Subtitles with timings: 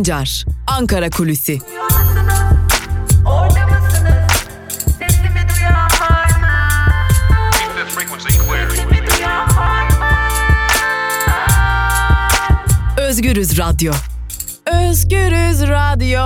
[0.00, 1.58] Sancar, Ankara Kulüsi.
[12.98, 13.92] Özgürüz Radyo.
[14.66, 16.20] Özgürüz Radyo.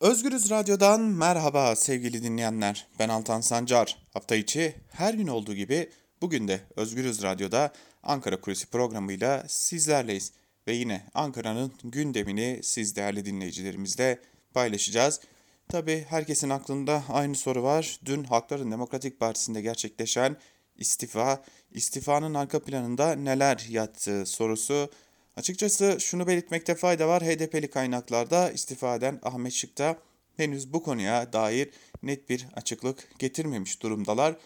[0.00, 2.86] Özgürüz Radyo'dan merhaba sevgili dinleyenler.
[2.98, 3.96] Ben Altan Sancar.
[4.12, 5.90] Hafta içi her gün olduğu gibi
[6.22, 7.72] bugün de Özgürüz Radyo'da
[8.02, 10.32] Ankara Kulisi programıyla sizlerleyiz.
[10.68, 14.20] Ve yine Ankara'nın gündemini siz değerli dinleyicilerimizle
[14.54, 15.20] paylaşacağız.
[15.68, 18.00] Tabi herkesin aklında aynı soru var.
[18.04, 20.36] Dün Halkların Demokratik Partisi'nde gerçekleşen
[20.76, 21.42] istifa,
[21.72, 24.90] istifanın arka planında neler yattığı sorusu.
[25.36, 27.22] Açıkçası şunu belirtmekte fayda var.
[27.22, 29.98] HDP'li kaynaklarda istifa eden Ahmet Şık da
[30.36, 31.70] henüz bu konuya dair
[32.02, 34.36] net bir açıklık getirmemiş durumdalar.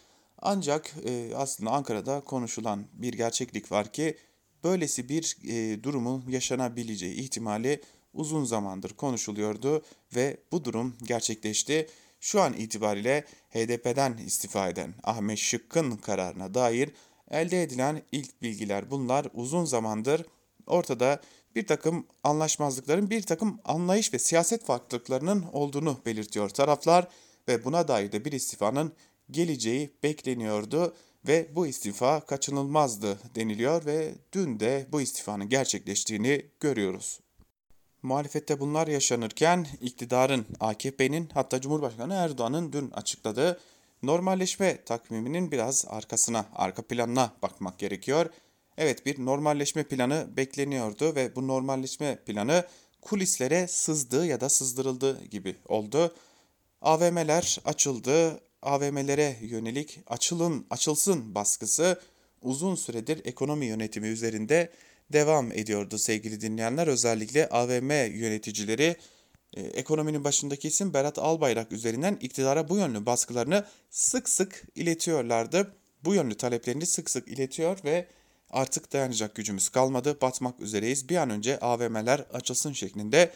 [0.43, 4.17] Ancak e, aslında Ankara'da konuşulan bir gerçeklik var ki
[4.65, 9.83] böylesi bir e, durumun yaşanabileceği ihtimali uzun zamandır konuşuluyordu
[10.17, 11.87] ve bu durum gerçekleşti.
[12.21, 16.91] Şu an itibariyle HDP'den istifa eden Ahmet Şıkkın kararına dair
[17.31, 20.27] elde edilen ilk bilgiler bunlar uzun zamandır
[20.67, 21.21] ortada
[21.55, 27.09] bir takım anlaşmazlıkların, bir takım anlayış ve siyaset farklılıklarının olduğunu belirtiyor taraflar
[27.49, 28.93] ve buna dair de bir istifanın
[29.31, 30.95] geleceği bekleniyordu
[31.29, 37.21] ve bu istifa kaçınılmazdı deniliyor ve dün de bu istifanın gerçekleştiğini görüyoruz.
[38.03, 43.61] Muhalefette bunlar yaşanırken iktidarın, AKP'nin hatta Cumhurbaşkanı Erdoğan'ın dün açıkladığı
[44.03, 48.27] normalleşme takviminin biraz arkasına, arka planına bakmak gerekiyor.
[48.79, 52.67] Evet bir normalleşme planı bekleniyordu ve bu normalleşme planı
[53.03, 56.15] kulislere sızdı ya da sızdırıldı gibi oldu.
[56.83, 62.01] AVM'ler açıldı, AVM'lere yönelik açılın, açılsın baskısı
[62.43, 64.73] uzun süredir ekonomi yönetimi üzerinde
[65.13, 66.87] devam ediyordu sevgili dinleyenler.
[66.87, 68.97] Özellikle AVM yöneticileri
[69.55, 75.75] e, ekonominin başındaki isim Berat Albayrak üzerinden iktidara bu yönlü baskılarını sık sık iletiyorlardı.
[76.05, 78.07] Bu yönlü taleplerini sık sık iletiyor ve
[78.51, 81.09] artık dayanacak gücümüz kalmadı, batmak üzereyiz.
[81.09, 83.33] Bir an önce AVM'ler açılsın şeklinde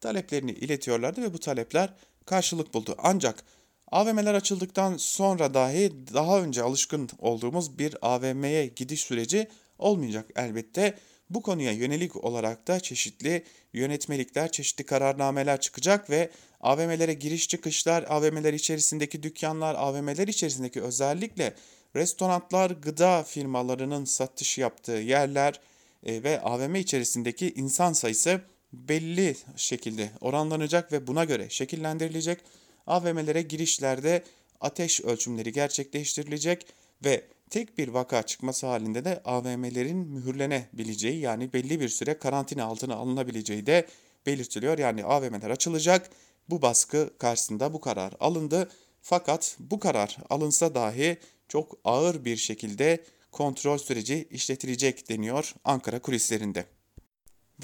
[0.00, 1.94] taleplerini iletiyorlardı ve bu talepler
[2.26, 2.94] karşılık buldu.
[2.98, 3.44] Ancak
[3.92, 9.48] AVM'ler açıldıktan sonra dahi daha önce alışkın olduğumuz bir AVM'ye gidiş süreci
[9.78, 10.94] olmayacak elbette.
[11.30, 16.30] Bu konuya yönelik olarak da çeşitli yönetmelikler, çeşitli kararnameler çıkacak ve
[16.60, 21.54] AVM'lere giriş çıkışlar, AVM'ler içerisindeki dükkanlar, AVM'ler içerisindeki özellikle
[21.96, 25.60] restoranlar, gıda firmalarının satış yaptığı yerler
[26.06, 28.40] e, ve AVM içerisindeki insan sayısı
[28.72, 32.38] belli şekilde oranlanacak ve buna göre şekillendirilecek.
[32.86, 34.24] AVM'lere girişlerde
[34.60, 36.66] ateş ölçümleri gerçekleştirilecek
[37.04, 42.94] ve tek bir vaka çıkması halinde de AVM'lerin mühürlenebileceği yani belli bir süre karantina altına
[42.94, 43.86] alınabileceği de
[44.26, 44.78] belirtiliyor.
[44.78, 46.10] Yani AVM'ler açılacak.
[46.48, 48.70] Bu baskı karşısında bu karar alındı.
[49.02, 51.16] Fakat bu karar alınsa dahi
[51.48, 56.75] çok ağır bir şekilde kontrol süreci işletilecek deniyor Ankara kulislerinde.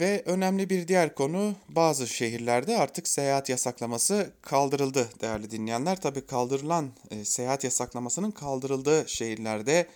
[0.01, 6.01] Ve önemli bir diğer konu bazı şehirlerde artık seyahat yasaklaması kaldırıldı değerli dinleyenler.
[6.01, 9.87] Tabi kaldırılan e, seyahat yasaklamasının kaldırıldığı şehirlerde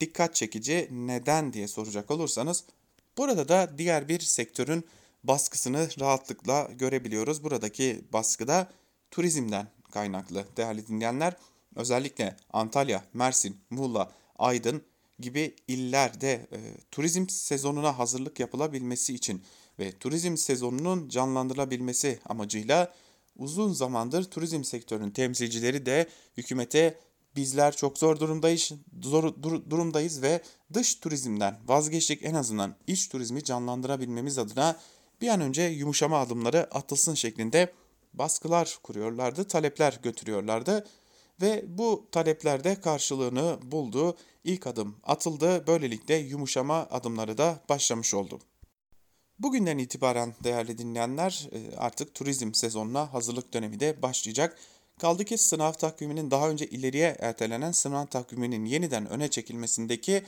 [0.00, 2.64] dikkat çekici neden diye soracak olursanız
[3.18, 4.84] burada da diğer bir sektörün
[5.24, 7.44] baskısını rahatlıkla görebiliyoruz.
[7.44, 8.68] Buradaki baskıda
[9.10, 11.36] turizmden kaynaklı değerli dinleyenler.
[11.76, 14.82] Özellikle Antalya, Mersin, Muğla, Aydın
[15.22, 16.58] gibi illerde e,
[16.90, 19.42] turizm sezonuna hazırlık yapılabilmesi için
[19.78, 22.94] ve turizm sezonunun canlandırılabilmesi amacıyla
[23.36, 26.98] uzun zamandır turizm sektörünün temsilcileri de hükümete
[27.36, 28.72] bizler çok zor durumdayız,
[29.02, 32.22] zor dur, durumdayız ve dış turizmden vazgeçtik.
[32.22, 34.76] En azından iç turizmi canlandırabilmemiz adına
[35.20, 37.72] bir an önce yumuşama adımları atılsın şeklinde
[38.14, 40.86] baskılar kuruyorlardı, talepler götürüyorlardı
[41.40, 44.16] ve bu taleplerde karşılığını buldu.
[44.44, 45.66] İlk adım atıldı.
[45.66, 48.40] Böylelikle yumuşama adımları da başlamış oldu.
[49.38, 54.58] Bugünden itibaren değerli dinleyenler e, artık turizm sezonuna hazırlık dönemi de başlayacak.
[54.98, 60.22] Kaldı ki sınav takviminin daha önce ileriye ertelenen sınav takviminin yeniden öne çekilmesindeki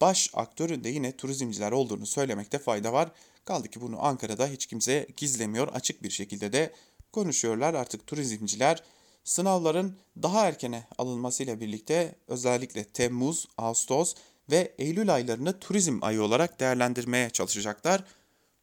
[0.00, 3.10] baş aktörün de yine turizmciler olduğunu söylemekte fayda var.
[3.44, 5.68] Kaldı ki bunu Ankara'da hiç kimse gizlemiyor.
[5.68, 6.72] Açık bir şekilde de
[7.12, 7.74] konuşuyorlar.
[7.74, 8.82] Artık turizmciler
[9.24, 14.14] Sınavların daha erkene alınmasıyla birlikte özellikle Temmuz, Ağustos
[14.50, 18.04] ve Eylül aylarını turizm ayı olarak değerlendirmeye çalışacaklar.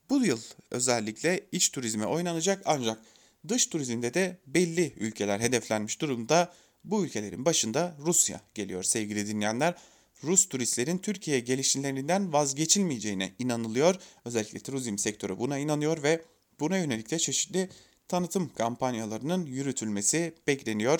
[0.09, 0.39] Bu yıl
[0.71, 2.99] özellikle iç turizme oynanacak ancak
[3.47, 6.53] dış turizmde de belli ülkeler hedeflenmiş durumda.
[6.83, 9.75] Bu ülkelerin başında Rusya geliyor sevgili dinleyenler.
[10.23, 13.95] Rus turistlerin Türkiye'ye gelişlerinden vazgeçilmeyeceğine inanılıyor.
[14.25, 16.21] Özellikle turizm sektörü buna inanıyor ve
[16.59, 17.69] buna yönelik de çeşitli
[18.07, 20.99] tanıtım kampanyalarının yürütülmesi bekleniyor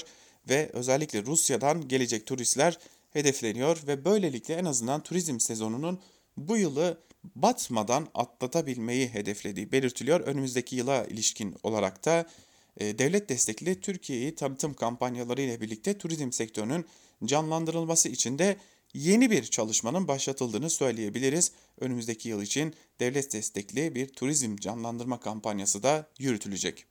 [0.50, 2.78] ve özellikle Rusya'dan gelecek turistler
[3.10, 6.00] hedefleniyor ve böylelikle en azından turizm sezonunun
[6.38, 7.02] bu yılı
[7.36, 10.20] batmadan atlatabilmeyi hedeflediği belirtiliyor.
[10.20, 12.26] Önümüzdeki yıla ilişkin olarak da
[12.78, 16.86] e, devlet destekli Türkiye'yi tanıtım kampanyaları ile birlikte turizm sektörünün
[17.26, 18.58] canlandırılması için de
[18.94, 21.52] yeni bir çalışmanın başlatıldığını söyleyebiliriz.
[21.80, 26.86] Önümüzdeki yıl için devlet destekli bir turizm canlandırma kampanyası da yürütülecek.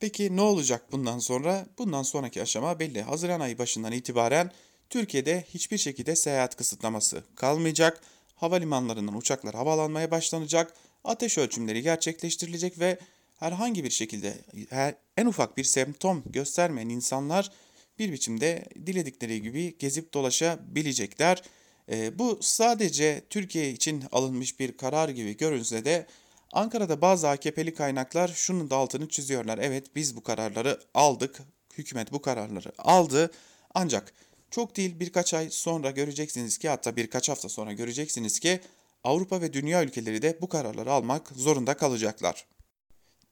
[0.00, 1.66] Peki ne olacak bundan sonra?
[1.78, 3.02] Bundan sonraki aşama belli.
[3.02, 4.52] Haziran ayı başından itibaren
[4.90, 8.00] Türkiye'de hiçbir şekilde seyahat kısıtlaması kalmayacak.
[8.36, 10.74] Havalimanlarından uçaklar havalanmaya başlanacak.
[11.04, 12.98] Ateş ölçümleri gerçekleştirilecek ve
[13.36, 14.34] herhangi bir şekilde
[14.70, 17.50] her, en ufak bir semptom göstermeyen insanlar
[17.98, 21.42] bir biçimde diledikleri gibi gezip dolaşabilecekler.
[21.90, 26.06] E, bu sadece Türkiye için alınmış bir karar gibi görünse de
[26.52, 29.58] Ankara'da bazı AKP'li kaynaklar şunun da altını çiziyorlar.
[29.58, 31.40] Evet biz bu kararları aldık,
[31.78, 33.30] hükümet bu kararları aldı
[33.74, 34.12] ancak
[34.50, 38.60] çok değil birkaç ay sonra göreceksiniz ki hatta birkaç hafta sonra göreceksiniz ki
[39.04, 42.46] Avrupa ve dünya ülkeleri de bu kararları almak zorunda kalacaklar.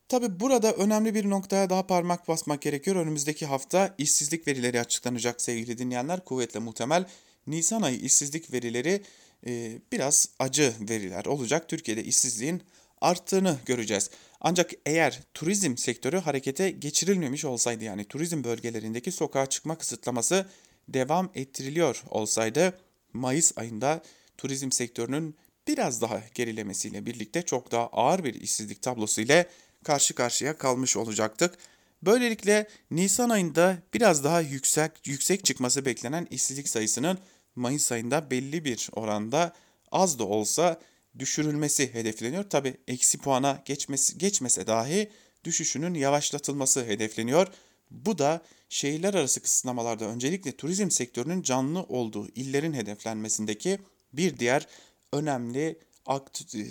[0.09, 2.97] Tabi burada önemli bir noktaya daha parmak basmak gerekiyor.
[2.97, 6.25] Önümüzdeki hafta işsizlik verileri açıklanacak sevgili dinleyenler.
[6.25, 7.05] Kuvvetle muhtemel
[7.47, 9.03] Nisan ayı işsizlik verileri
[9.47, 11.69] e, biraz acı veriler olacak.
[11.69, 12.63] Türkiye'de işsizliğin
[13.01, 14.11] arttığını göreceğiz.
[14.41, 20.47] Ancak eğer turizm sektörü harekete geçirilmemiş olsaydı yani turizm bölgelerindeki sokağa çıkma kısıtlaması
[20.89, 22.79] devam ettiriliyor olsaydı
[23.13, 24.03] Mayıs ayında
[24.39, 25.37] turizm sektörünün
[25.69, 29.47] biraz daha gerilemesiyle birlikte çok daha ağır bir işsizlik tablosu ile
[29.85, 31.59] karşı karşıya kalmış olacaktık.
[32.03, 37.19] Böylelikle Nisan ayında biraz daha yüksek yüksek çıkması beklenen işsizlik sayısının
[37.57, 39.53] Mayıs ayında belli bir oranda
[39.93, 40.81] az da olsa
[41.19, 42.51] düşürülmesi hedefleniyor.
[42.51, 45.11] Tabi eksi puana geçmesi, geçmese dahi
[45.45, 47.47] düşüşünün yavaşlatılması hedefleniyor.
[47.91, 53.79] Bu da şehirler arası kısıtlamalarda öncelikle turizm sektörünün canlı olduğu illerin hedeflenmesindeki
[54.13, 54.67] bir diğer
[55.13, 55.79] önemli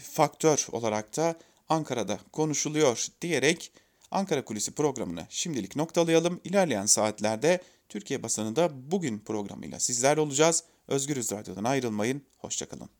[0.03, 1.35] faktör olarak da
[1.69, 3.71] Ankara'da konuşuluyor diyerek
[4.11, 6.41] Ankara Kulisi programını şimdilik noktalayalım.
[6.43, 10.63] İlerleyen saatlerde Türkiye basınında bugün programıyla sizler olacağız.
[10.87, 12.21] Özgürüz Radyo'dan ayrılmayın.
[12.37, 12.96] Hoşçakalın.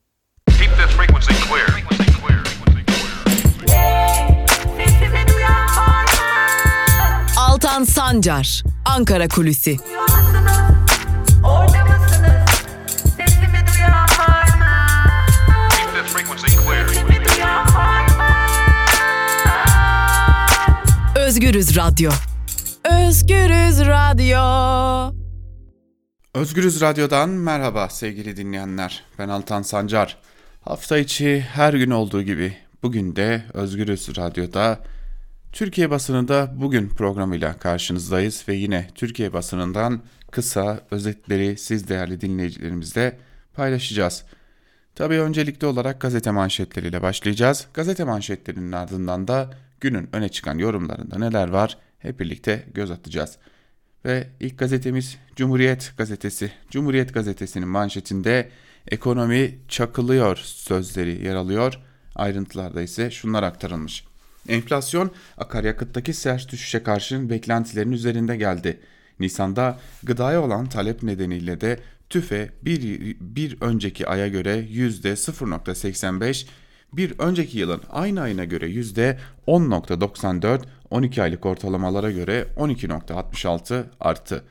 [7.37, 9.77] Altan Sancar, Ankara Kulüsi.
[21.15, 22.11] Özgürüz Radyo.
[22.83, 25.17] Özgürüz Radyo.
[26.33, 29.03] Özgürüz Radyo'dan merhaba sevgili dinleyenler.
[29.19, 30.17] Ben Altan Sancar.
[30.67, 32.53] Hafta içi her gün olduğu gibi
[32.83, 34.79] bugün de Özgürüz Radyo'da
[35.51, 43.17] Türkiye basınında bugün programıyla karşınızdayız ve yine Türkiye basınından kısa özetleri siz değerli dinleyicilerimizle
[43.53, 44.23] paylaşacağız.
[44.95, 47.67] Tabii öncelikli olarak gazete manşetleriyle başlayacağız.
[47.73, 49.49] Gazete manşetlerinin ardından da
[49.81, 53.37] günün öne çıkan yorumlarında neler var hep birlikte göz atacağız.
[54.05, 56.51] Ve ilk gazetemiz Cumhuriyet Gazetesi.
[56.69, 58.49] Cumhuriyet Gazetesi'nin manşetinde
[58.87, 61.79] ekonomi çakılıyor sözleri yer alıyor.
[62.15, 64.05] Ayrıntılarda ise şunlar aktarılmış.
[64.49, 68.79] Enflasyon akaryakıttaki sert düşüşe karşın beklentilerin üzerinde geldi.
[69.19, 71.79] Nisan'da gıdaya olan talep nedeniyle de
[72.09, 72.81] tüfe bir,
[73.19, 76.47] bir önceki aya göre %0.85,
[76.93, 84.43] bir önceki yılın aynı ayına göre %10.94, 12 aylık ortalamalara göre 12.66 arttı.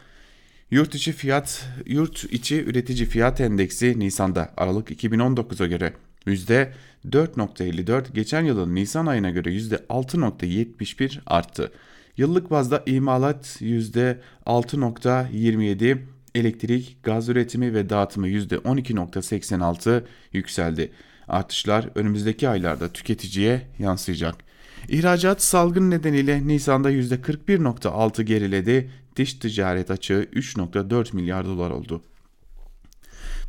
[0.70, 5.92] Yurt içi fiyat, yurt içi üretici fiyat endeksi Nisan'da Aralık 2019'a göre
[6.26, 11.72] %4.54, geçen yılın Nisan ayına göre %6.71 arttı.
[12.16, 15.98] Yıllık bazda imalat %6.27,
[16.34, 20.92] elektrik, gaz üretimi ve dağıtımı %12.86 yükseldi.
[21.28, 24.45] Artışlar önümüzdeki aylarda tüketiciye yansıyacak.
[24.88, 28.90] İhracat salgın nedeniyle Nisan'da %41.6 geriledi.
[29.16, 32.02] Dış ticaret açığı 3.4 milyar dolar oldu.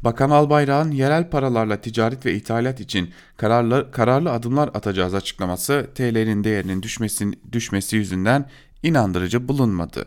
[0.01, 6.81] Bakan Albayrak'ın yerel paralarla ticaret ve ithalat için kararlı, kararlı adımlar atacağız açıklaması TL'nin değerinin
[6.83, 8.49] düşmesi, düşmesi yüzünden
[8.83, 10.05] inandırıcı bulunmadı.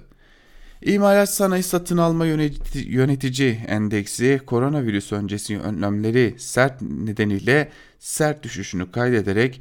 [0.83, 9.61] İmalat sanayi satın alma yönetici, yönetici endeksi koronavirüs öncesi önlemleri sert nedeniyle sert düşüşünü kaydederek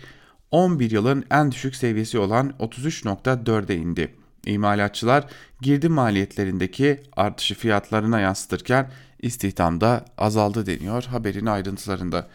[0.51, 4.15] 11 yılın en düşük seviyesi olan 33.4'e indi.
[4.45, 5.25] İmalatçılar
[5.61, 8.91] girdi maliyetlerindeki artışı fiyatlarına yansıtırken
[9.21, 12.27] istihdamda azaldı deniyor haberin ayrıntılarında.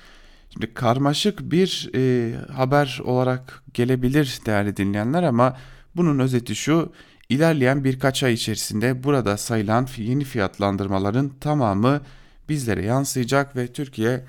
[0.50, 5.56] Şimdi karmaşık bir e, haber olarak gelebilir değerli dinleyenler ama
[5.97, 6.92] bunun özeti şu
[7.28, 12.00] ilerleyen birkaç ay içerisinde burada sayılan yeni fiyatlandırmaların tamamı
[12.49, 14.25] bizlere yansıyacak ve Türkiye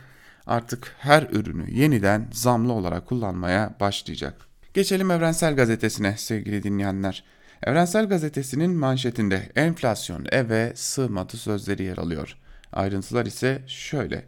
[0.48, 4.48] artık her ürünü yeniden zamlı olarak kullanmaya başlayacak.
[4.74, 7.24] Geçelim Evrensel Gazetesi'ne sevgili dinleyenler.
[7.64, 12.38] Evrensel Gazetesi'nin manşetinde enflasyon eve sığmadı sözleri yer alıyor.
[12.74, 14.26] Ayrıntılar ise şöyle.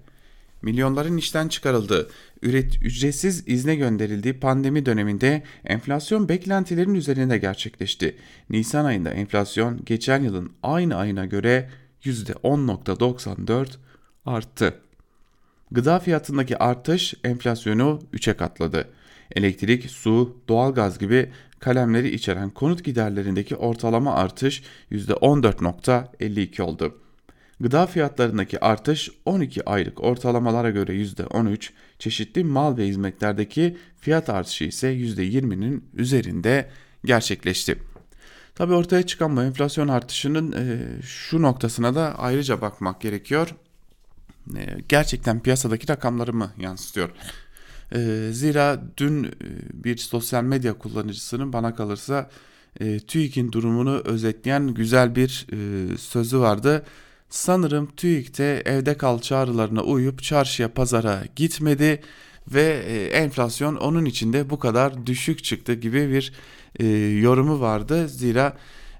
[0.62, 2.10] Milyonların işten çıkarıldığı,
[2.42, 8.18] üret, ücretsiz izne gönderildiği pandemi döneminde enflasyon beklentilerin üzerinde gerçekleşti.
[8.50, 11.70] Nisan ayında enflasyon geçen yılın aynı ayına göre
[12.04, 13.68] %10.94
[14.26, 14.87] arttı.
[15.72, 18.88] Gıda fiyatındaki artış enflasyonu 3'e katladı.
[19.36, 26.98] Elektrik, su, doğalgaz gibi kalemleri içeren konut giderlerindeki ortalama artış %14.52 oldu.
[27.60, 31.70] Gıda fiyatlarındaki artış 12 aylık ortalamalara göre %13,
[32.00, 36.70] çeşitli mal ve hizmetlerdeki fiyat artışı ise %20'nin üzerinde
[37.06, 37.78] gerçekleşti.
[38.56, 43.56] Tabi ortaya çıkan bu enflasyon artışının e, şu noktasına da ayrıca bakmak gerekiyor.
[44.56, 47.10] E, gerçekten piyasadaki rakamları mı yansıtıyor?
[47.96, 49.30] E, zira dün e,
[49.74, 52.30] bir sosyal medya kullanıcısının bana kalırsa
[52.80, 56.86] e, TÜİK'in durumunu özetleyen güzel bir e, sözü vardı.
[57.30, 62.02] Sanırım TÜİK'te evde kal çağrılarına uyup çarşıya pazara gitmedi
[62.48, 62.70] ve
[63.14, 66.34] enflasyon onun içinde bu kadar düşük çıktı gibi bir
[67.22, 68.08] yorumu vardı.
[68.08, 68.58] Zira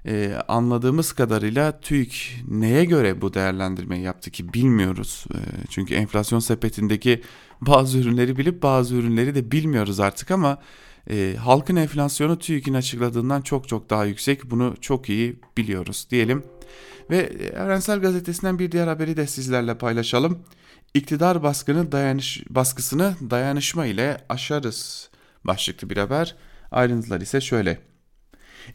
[0.08, 5.24] e, anladığımız kadarıyla TÜİK neye göre bu değerlendirmeyi yaptı ki bilmiyoruz.
[5.34, 5.38] E,
[5.70, 7.22] çünkü enflasyon sepetindeki
[7.60, 10.58] bazı ürünleri bilip bazı ürünleri de bilmiyoruz artık ama
[11.10, 14.50] e, halkın enflasyonu TÜİK'in açıkladığından çok çok daha yüksek.
[14.50, 16.44] Bunu çok iyi biliyoruz diyelim.
[17.10, 17.16] Ve
[17.54, 20.38] Evrensel Gazetesi'nden bir diğer haberi de sizlerle paylaşalım.
[20.94, 25.10] İktidar baskını dayanış, baskısını dayanışma ile aşarız
[25.44, 26.36] başlıklı bir haber.
[26.70, 27.88] Ayrıntılar ise şöyle.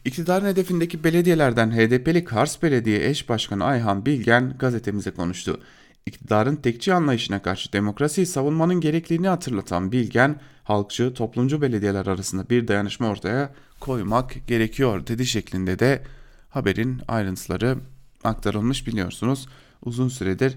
[0.04, 5.60] İktidarın hedefindeki belediyelerden HDP'li Kars Belediye Eş Başkanı Ayhan Bilgen gazetemize konuştu.
[6.06, 13.08] İktidarın tekçi anlayışına karşı demokrasiyi savunmanın gerekliliğini hatırlatan Bilgen, halkçı, toplumcu belediyeler arasında bir dayanışma
[13.08, 16.02] ortaya koymak gerekiyor dedi şeklinde de
[16.48, 17.78] haberin ayrıntıları
[18.24, 19.48] aktarılmış biliyorsunuz.
[19.84, 20.56] Uzun süredir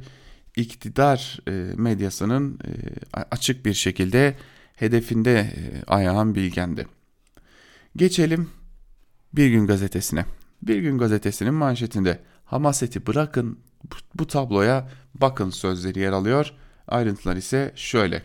[0.56, 2.72] iktidar e, medyasının e,
[3.32, 4.36] açık bir şekilde
[4.76, 6.88] hedefinde e, ayağın bilgendi.
[7.96, 8.50] Geçelim
[9.34, 10.26] Bir Gün Gazetesi'ne.
[10.62, 13.60] Bir Gün Gazetesi'nin manşetinde Hamaseti bırakın
[14.16, 16.54] bu tabloya bakın sözleri yer alıyor.
[16.88, 18.24] Ayrıntılar ise şöyle.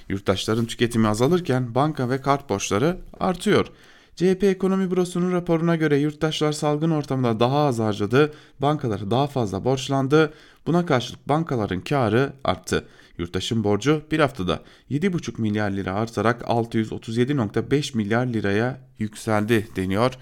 [0.10, 3.68] Yurttaşların tüketimi azalırken banka ve kart borçları artıyor.
[4.16, 10.34] CHP Ekonomi Bürosu'nun raporuna göre yurttaşlar salgın ortamında daha az harcadı, bankaları daha fazla borçlandı.
[10.68, 12.86] Buna karşılık bankaların karı arttı.
[13.18, 14.60] Yurttaşın borcu bir haftada
[14.92, 20.14] 7,5 milyar lira artarak 637,5 milyar liraya yükseldi deniyor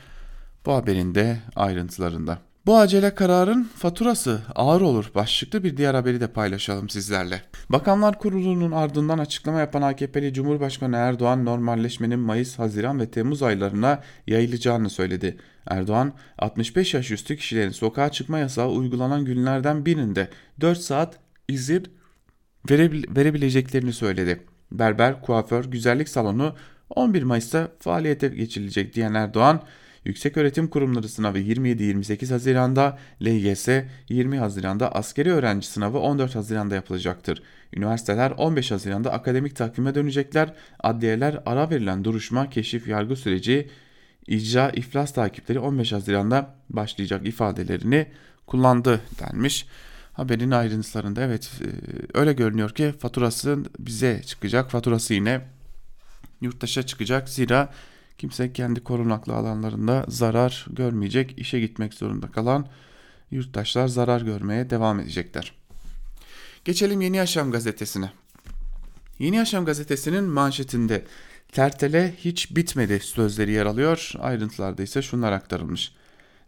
[0.65, 2.50] bu haberin de ayrıntılarında.
[2.71, 7.41] Bu acele kararın faturası ağır olur başlıklı bir diğer haberi de paylaşalım sizlerle.
[7.69, 14.89] Bakanlar Kurulu'nun ardından açıklama yapan AKP'li Cumhurbaşkanı Erdoğan normalleşmenin Mayıs, Haziran ve Temmuz aylarına yayılacağını
[14.89, 15.37] söyledi.
[15.67, 20.29] Erdoğan 65 yaş üstü kişilerin sokağa çıkma yasağı uygulanan günlerden birinde
[20.61, 21.87] 4 saat izin
[23.15, 24.41] verebileceklerini söyledi.
[24.71, 26.55] Berber, kuaför, güzellik salonu
[26.89, 29.61] 11 Mayıs'ta faaliyete geçirilecek diyen Erdoğan,
[30.05, 33.67] Yüksek Öğretim Kurumları sınavı 27-28 Haziran'da, LGS
[34.09, 37.43] 20 Haziran'da, askeri öğrenci sınavı 14 Haziran'da yapılacaktır.
[37.73, 40.53] Üniversiteler 15 Haziran'da akademik takvime dönecekler.
[40.79, 43.69] Adliyeler ara verilen duruşma, keşif, yargı süreci,
[44.27, 48.07] icra, iflas takipleri 15 Haziran'da başlayacak ifadelerini
[48.47, 49.67] kullandı denmiş.
[50.13, 51.67] Haberin ayrıntılarında evet e,
[52.19, 54.71] öyle görünüyor ki faturası bize çıkacak.
[54.71, 55.41] Faturası yine
[56.41, 57.29] yurttaşa çıkacak.
[57.29, 57.69] Zira
[58.21, 61.39] Kimse kendi korunaklı alanlarında zarar görmeyecek.
[61.39, 62.67] İşe gitmek zorunda kalan
[63.31, 65.55] yurttaşlar zarar görmeye devam edecekler.
[66.65, 68.11] Geçelim Yeni Yaşam gazetesine.
[69.19, 71.05] Yeni Yaşam gazetesinin manşetinde
[71.51, 74.11] tertele hiç bitmedi sözleri yer alıyor.
[74.19, 75.93] Ayrıntılarda ise şunlar aktarılmış.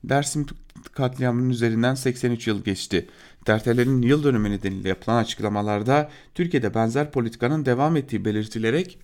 [0.03, 0.45] Dersim
[0.91, 3.09] katliamının üzerinden 83 yıl geçti.
[3.45, 8.99] Tertelerin yıl dönümü nedeniyle yapılan açıklamalarda Türkiye'de benzer politikanın devam ettiği belirtilerek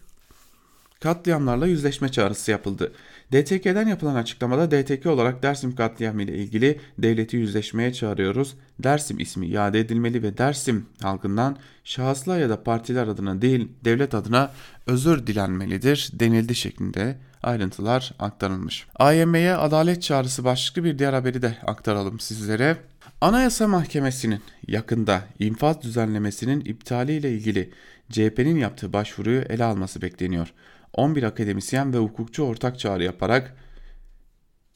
[0.99, 2.91] katliamlarla yüzleşme çağrısı yapıldı.
[3.31, 8.55] DTK'den yapılan açıklamada DTK olarak Dersim katliamı ile ilgili devleti yüzleşmeye çağırıyoruz.
[8.79, 14.51] Dersim ismi iade edilmeli ve Dersim halkından şahıslar ya da partiler adına değil devlet adına
[14.87, 18.87] özür dilenmelidir denildi şeklinde ayrıntılar aktarılmış.
[18.95, 22.77] AYM'ye adalet çağrısı başlıklı bir diğer haberi de aktaralım sizlere.
[23.21, 27.69] Anayasa Mahkemesi'nin yakında infaz düzenlemesinin iptali ile ilgili
[28.11, 30.53] CHP'nin yaptığı başvuruyu ele alması bekleniyor.
[30.93, 33.55] 11 akademisyen ve hukukçu ortak çağrı yaparak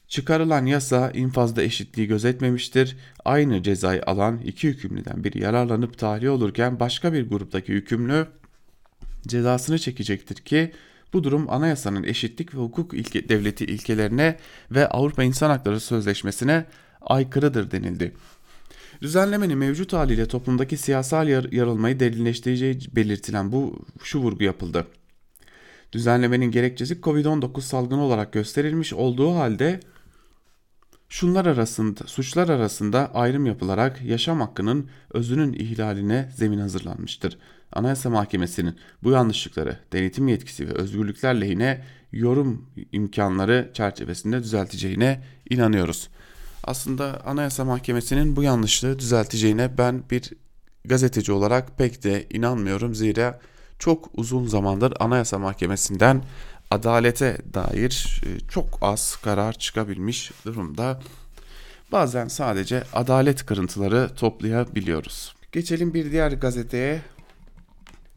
[0.07, 2.97] çıkarılan yasa infazda eşitliği gözetmemiştir.
[3.25, 8.27] Aynı cezayı alan iki hükümlüden biri yararlanıp tahliye olurken başka bir gruptaki hükümlü
[9.27, 10.71] cezasını çekecektir ki
[11.13, 14.37] bu durum anayasanın eşitlik ve hukuk ilke, devleti ilkelerine
[14.71, 16.65] ve Avrupa İnsan Hakları Sözleşmesi'ne
[17.01, 18.13] aykırıdır denildi.
[19.01, 24.87] Düzenlemenin mevcut haliyle toplumdaki siyasal yar yarılmayı derinleştireceği belirtilen bu şu vurgu yapıldı.
[25.93, 29.79] Düzenlemenin gerekçesi Covid-19 salgını olarak gösterilmiş olduğu halde
[31.09, 37.37] şunlar arasında suçlar arasında ayrım yapılarak yaşam hakkının özünün ihlaline zemin hazırlanmıştır.
[37.71, 46.09] Anayasa Mahkemesi'nin bu yanlışlıkları denetim yetkisi ve özgürlükler lehine yorum imkanları çerçevesinde düzelteceğine inanıyoruz.
[46.63, 50.33] Aslında Anayasa Mahkemesi'nin bu yanlışlığı düzelteceğine ben bir
[50.85, 52.95] gazeteci olarak pek de inanmıyorum.
[52.95, 53.39] Zira
[53.79, 56.23] çok uzun zamandır Anayasa Mahkemesi'nden
[56.71, 60.99] adalete dair e, çok az karar çıkabilmiş durumda.
[61.91, 65.35] Bazen sadece adalet kırıntıları toplayabiliyoruz.
[65.51, 67.01] Geçelim bir diğer gazeteye.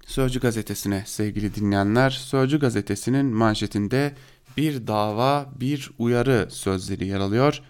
[0.07, 2.11] Sözcü gazetesine sevgili dinleyenler.
[2.11, 4.15] Sözcü gazetesinin manşetinde
[4.57, 7.61] bir dava bir uyarı sözleri yer alıyor.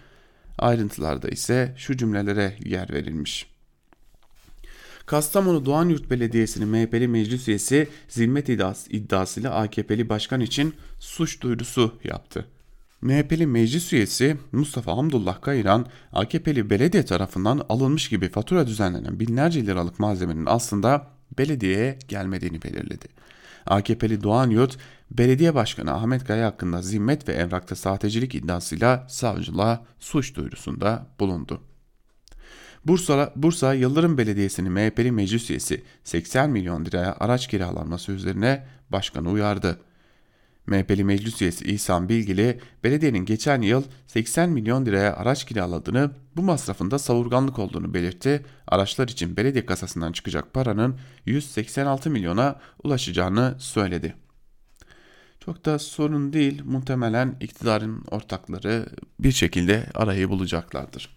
[0.59, 3.56] Ayrıntılarda ise şu cümlelere yer verilmiş.
[5.07, 12.45] Kastamonu Doğanyurt Belediyesi'nin MHP'li meclis üyesi zimmet iddiası, iddiasıyla AKP'li başkan için suç duyurusu yaptı.
[13.01, 19.99] MHP'li meclis üyesi Mustafa Hamdullah Kayıran, AKP'li belediye tarafından alınmış gibi fatura düzenlenen binlerce liralık
[19.99, 23.07] malzemenin aslında belediyeye gelmediğini belirledi.
[23.65, 24.77] AKP'li Doğan Yurt,
[25.11, 31.61] belediye başkanı Ahmet Kaya hakkında zimmet ve evrakta sahtecilik iddiasıyla savcılığa suç duyurusunda bulundu.
[32.87, 39.79] Bursa, Bursa Yıldırım Belediyesi'nin MHP'li meclis üyesi 80 milyon liraya araç kiralanması üzerine başkanı uyardı.
[40.67, 46.99] MHP'li meclis üyesi İhsan Bilgili, belediyenin geçen yıl 80 milyon liraya araç kiraladığını, bu masrafında
[46.99, 48.45] savurganlık olduğunu belirtti.
[48.67, 54.15] Araçlar için belediye kasasından çıkacak paranın 186 milyona ulaşacağını söyledi.
[55.39, 58.85] Çok da sorun değil, muhtemelen iktidarın ortakları
[59.19, 61.16] bir şekilde arayı bulacaklardır.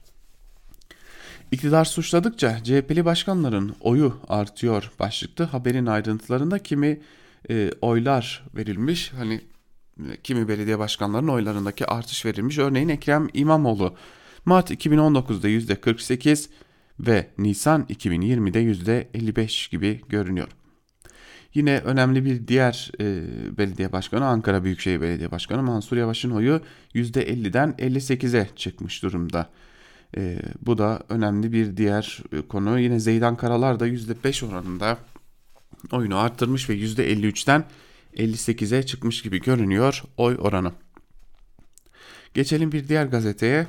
[1.53, 7.01] İktidar suçladıkça CHP'li başkanların oyu artıyor başlıklı haberin ayrıntılarında kimi
[7.51, 9.13] e, oylar verilmiş.
[9.13, 9.41] Hani
[10.23, 12.59] kimi belediye başkanlarının oylarındaki artış verilmiş.
[12.59, 13.97] Örneğin Ekrem İmamoğlu
[14.45, 16.49] Mart 2019'da %48
[17.01, 18.63] ve Nisan 2020'de
[19.13, 20.49] %55 gibi görünüyor.
[21.55, 23.25] Yine önemli bir diğer e,
[23.59, 26.61] belediye başkanı Ankara Büyükşehir Belediye Başkanı Mansur Yavaş'ın oyu
[26.95, 29.51] %50'den 58'e çıkmış durumda.
[30.17, 32.79] E, bu da önemli bir diğer e, konu.
[32.79, 34.99] Yine Zeydan Karalar da %5 oranında
[35.93, 37.65] oyunu arttırmış ve %53'ten
[38.17, 40.73] 58'e çıkmış gibi görünüyor oy oranı.
[42.35, 43.67] Geçelim bir diğer gazeteye.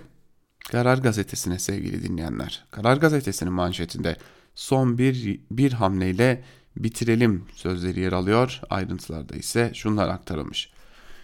[0.71, 2.65] Karar Gazetesi'ne sevgili dinleyenler.
[2.71, 4.17] Karar Gazetesi'nin manşetinde
[4.55, 6.43] son bir, bir hamleyle
[6.77, 8.61] bitirelim sözleri yer alıyor.
[8.69, 10.71] Ayrıntılarda ise şunlar aktarılmış.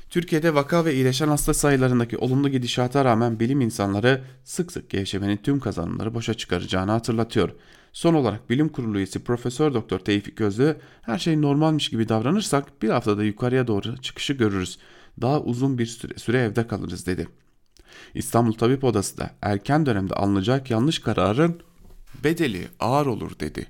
[0.10, 5.60] Türkiye'de vaka ve iyileşen hasta sayılarındaki olumlu gidişata rağmen bilim insanları sık sık gevşemenin tüm
[5.60, 7.50] kazanımları boşa çıkaracağını hatırlatıyor.
[7.94, 12.90] Son olarak bilim kurulu üyesi Profesör Doktor Tevfik Gözlü her şey normalmiş gibi davranırsak bir
[12.90, 14.78] haftada yukarıya doğru çıkışı görürüz.
[15.22, 17.28] Daha uzun bir süre, süre evde kalırız dedi.
[18.14, 21.62] İstanbul Tabip Odası da erken dönemde alınacak yanlış kararın
[22.24, 23.68] bedeli ağır olur dedi.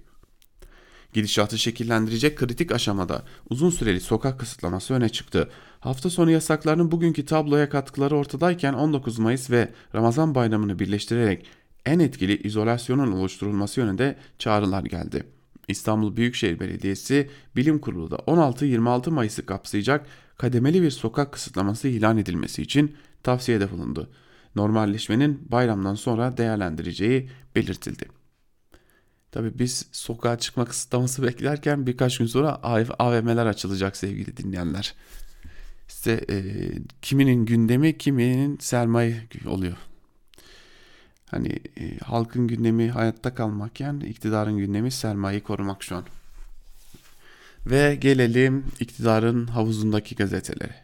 [1.13, 5.49] Gidişatı şekillendirecek kritik aşamada uzun süreli sokak kısıtlaması öne çıktı.
[5.79, 11.45] Hafta sonu yasaklarının bugünkü tabloya katkıları ortadayken 19 Mayıs ve Ramazan bayramını birleştirerek
[11.85, 15.23] en etkili izolasyonun oluşturulması yönünde çağrılar geldi.
[15.67, 20.05] İstanbul Büyükşehir Belediyesi Bilim Kurulu da 16-26 Mayıs'ı kapsayacak
[20.37, 24.09] kademeli bir sokak kısıtlaması ilan edilmesi için tavsiyede bulundu.
[24.55, 28.05] Normalleşmenin bayramdan sonra değerlendireceği belirtildi.
[29.31, 32.55] Tabi biz sokağa çıkma kısıtlaması beklerken birkaç gün sonra
[32.99, 34.95] AVM'ler açılacak sevgili dinleyenler.
[35.87, 36.35] İşte e,
[37.01, 39.77] kiminin gündemi kiminin sermaye oluyor.
[41.31, 46.05] Hani e, halkın gündemi hayatta kalmakken iktidarın gündemi sermayeyi korumak şu an.
[47.65, 50.75] Ve gelelim iktidarın havuzundaki gazetelere.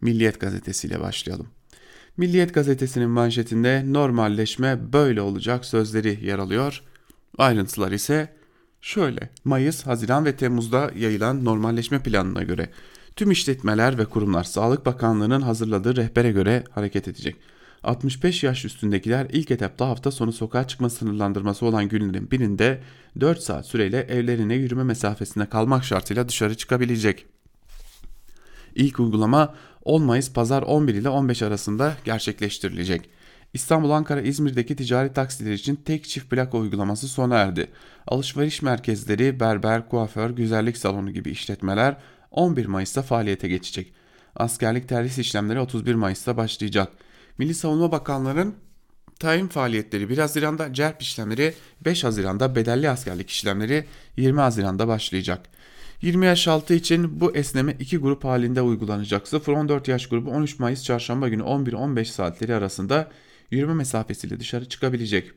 [0.00, 1.46] Milliyet gazetesiyle başlayalım.
[2.16, 6.82] Milliyet gazetesinin manşetinde normalleşme böyle olacak sözleri yer alıyor.
[7.38, 8.32] Ayrıntılar ise
[8.80, 9.30] şöyle.
[9.44, 12.70] Mayıs, Haziran ve Temmuz'da yayılan normalleşme planına göre
[13.16, 17.36] tüm işletmeler ve kurumlar Sağlık Bakanlığı'nın hazırladığı rehbere göre hareket edecek.
[17.82, 22.80] 65 yaş üstündekiler ilk etapta hafta sonu sokağa çıkma sınırlandırması olan günlerin birinde
[23.20, 27.26] 4 saat süreyle evlerine yürüme mesafesinde kalmak şartıyla dışarı çıkabilecek.
[28.74, 33.08] İlk uygulama 10 Mayıs pazar 11 ile 15 arasında gerçekleştirilecek.
[33.54, 37.70] İstanbul, Ankara, İzmir'deki ticari taksiler için tek çift plaka uygulaması sona erdi.
[38.06, 41.96] Alışveriş merkezleri, berber, kuaför, güzellik salonu gibi işletmeler
[42.30, 43.92] 11 Mayıs'ta faaliyete geçecek.
[44.36, 46.92] Askerlik terhis işlemleri 31 Mayıs'ta başlayacak.
[47.38, 48.54] Milli Savunma Bakanlığı'nın
[49.20, 53.84] tayin faaliyetleri 1 Haziran'da, cerp işlemleri 5 Haziran'da, bedelli askerlik işlemleri
[54.16, 55.46] 20 Haziran'da başlayacak.
[56.02, 59.26] 20 yaş altı için bu esneme iki grup halinde uygulanacak.
[59.26, 63.10] 0-14 yaş grubu 13 Mayıs çarşamba günü 11-15 saatleri arasında
[63.50, 65.32] yürüme mesafesiyle dışarı çıkabilecek.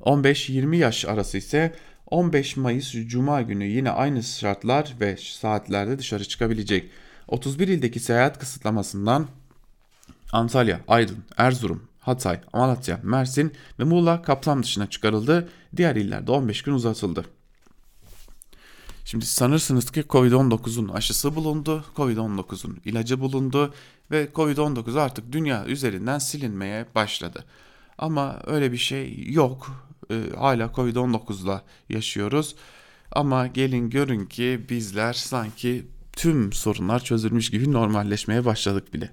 [0.00, 1.74] 15-20 yaş arası ise
[2.06, 6.90] 15 Mayıs Cuma günü yine aynı şartlar ve saatlerde dışarı çıkabilecek.
[7.28, 9.28] 31 ildeki seyahat kısıtlamasından
[10.32, 15.48] Antalya, Aydın, Erzurum, Hatay, Malatya, Mersin ve Muğla kapsam dışına çıkarıldı.
[15.76, 17.24] Diğer illerde 15 gün uzatıldı.
[19.10, 23.74] Şimdi sanırsınız ki Covid-19'un aşısı bulundu, Covid-19'un ilacı bulundu
[24.10, 27.44] ve Covid-19 artık dünya üzerinden silinmeye başladı.
[27.98, 29.86] Ama öyle bir şey yok.
[30.10, 32.56] Ee, hala Covid-19'la yaşıyoruz.
[33.12, 39.10] Ama gelin görün ki bizler sanki tüm sorunlar çözülmüş gibi normalleşmeye başladık bile.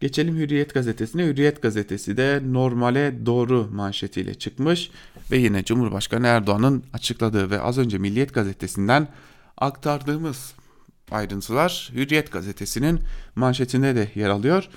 [0.00, 1.24] Geçelim Hürriyet gazetesine.
[1.24, 4.90] Hürriyet gazetesi de normale doğru manşetiyle çıkmış
[5.30, 9.08] ve yine Cumhurbaşkanı Erdoğan'ın açıkladığı ve az önce Milliyet gazetesinden
[9.56, 10.54] aktardığımız
[11.10, 13.00] ayrıntılar Hürriyet gazetesinin
[13.36, 14.68] manşetinde de yer alıyor.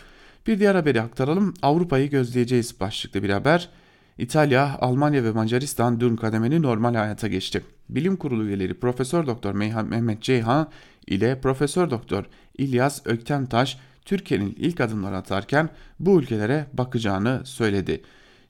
[0.48, 1.54] Bir diğer haberi aktaralım.
[1.62, 3.70] Avrupa'yı gözleyeceğiz başlıklı bir haber.
[4.18, 7.62] İtalya, Almanya ve Macaristan dün kademeni normal hayata geçti.
[7.90, 10.70] Bilim Kurulu üyeleri Profesör Doktor Mehmet Ceyhan
[11.08, 12.24] ile Profesör Doktor
[12.58, 18.02] İlyas Öktemtaş Türkiye'nin ilk adımları atarken bu ülkelere bakacağını söyledi.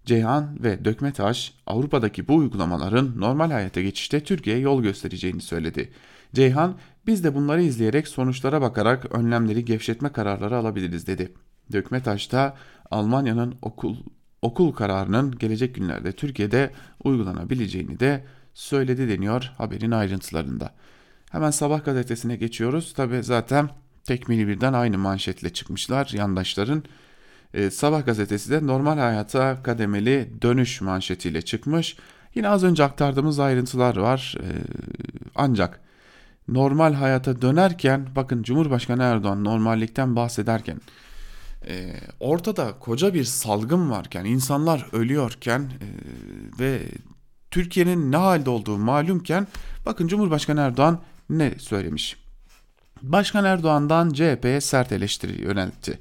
[0.05, 5.91] Ceyhan ve Dökmetaş Avrupa'daki bu uygulamaların normal hayata geçişte Türkiye'ye yol göstereceğini söyledi.
[6.33, 11.33] Ceyhan biz de bunları izleyerek sonuçlara bakarak önlemleri gevşetme kararları alabiliriz dedi.
[11.71, 12.55] Dökmetaş da
[12.91, 13.95] Almanya'nın okul
[14.41, 16.71] okul kararının gelecek günlerde Türkiye'de
[17.03, 20.73] uygulanabileceğini de söyledi deniyor haberin ayrıntılarında.
[21.31, 22.93] Hemen sabah gazetesine geçiyoruz.
[22.93, 23.69] Tabi zaten
[24.03, 26.83] tekmili birden aynı manşetle çıkmışlar yandaşların.
[27.53, 31.97] Ee, sabah gazetesi de normal hayata kademeli dönüş manşetiyle çıkmış.
[32.35, 34.35] Yine az önce aktardığımız ayrıntılar var.
[34.39, 34.45] Ee,
[35.35, 35.79] ancak
[36.47, 40.81] normal hayata dönerken bakın Cumhurbaşkanı Erdoğan normallikten bahsederken
[41.67, 45.87] e, ortada koca bir salgın varken insanlar ölüyorken e,
[46.59, 46.81] ve
[47.51, 49.47] Türkiye'nin ne halde olduğu malumken
[49.85, 52.22] bakın Cumhurbaşkanı Erdoğan ne söylemiş.
[53.03, 55.99] Başkan Erdoğan'dan CHP'ye sert eleştiri yöneltti.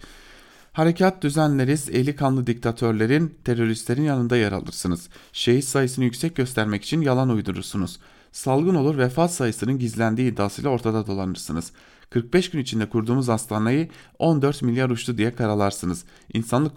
[0.73, 5.09] Harekat düzenleriz, eli kanlı diktatörlerin, teröristlerin yanında yer alırsınız.
[5.33, 7.99] Şehit sayısını yüksek göstermek için yalan uydurursunuz.
[8.33, 11.73] Salgın olur vefat sayısının gizlendiği iddiasıyla ortada dolanırsınız.
[12.11, 16.05] 45 gün içinde kurduğumuz hastaneyi 14 milyar uçtu diye karalarsınız.
[16.33, 16.77] İnsanlık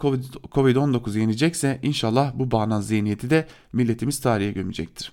[0.52, 5.12] Covid-19 yenecekse inşallah bu bağnaz zihniyeti de milletimiz tarihe gömecektir.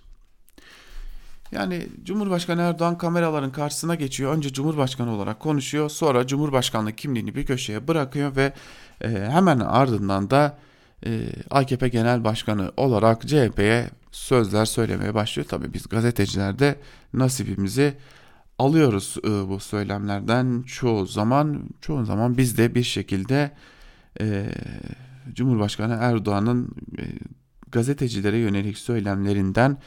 [1.54, 4.34] Yani Cumhurbaşkanı Erdoğan kameraların karşısına geçiyor.
[4.34, 5.90] Önce Cumhurbaşkanı olarak konuşuyor.
[5.90, 8.54] Sonra Cumhurbaşkanlık kimliğini bir köşeye bırakıyor ve
[9.02, 10.58] e, hemen ardından da
[11.06, 15.48] e, AKP Genel Başkanı olarak CHP'ye sözler söylemeye başlıyor.
[15.50, 16.76] Tabii biz gazeteciler de
[17.14, 17.94] nasibimizi
[18.60, 21.70] alıyoruz e, bu söylemlerden çoğu zaman.
[21.82, 23.52] Çoğu zaman biz de bir şekilde
[24.22, 24.46] e,
[25.34, 27.04] Cumhurbaşkanı Erdoğan'ın e,
[27.72, 29.78] gazetecilere yönelik söylemlerinden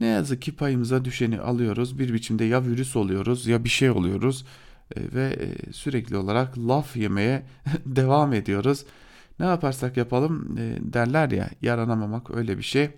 [0.00, 1.98] ne yazık ki payımıza düşeni alıyoruz.
[1.98, 4.44] Bir biçimde ya virüs oluyoruz ya bir şey oluyoruz
[4.96, 7.42] e, ve e, sürekli olarak laf yemeye
[7.86, 8.84] devam ediyoruz.
[9.40, 12.90] Ne yaparsak yapalım e, derler ya yaranamamak öyle bir şey.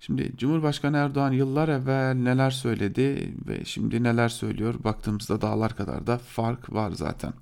[0.00, 6.18] Şimdi Cumhurbaşkanı Erdoğan yıllar evvel neler söyledi ve şimdi neler söylüyor baktığımızda dağlar kadar da
[6.18, 7.32] fark var zaten.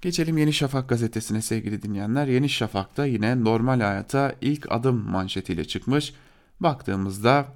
[0.00, 2.26] Geçelim Yeni Şafak gazetesine sevgili dinleyenler.
[2.26, 6.14] Yeni Şafak'ta yine normal hayata ilk adım manşetiyle çıkmış.
[6.60, 7.46] Baktığımızda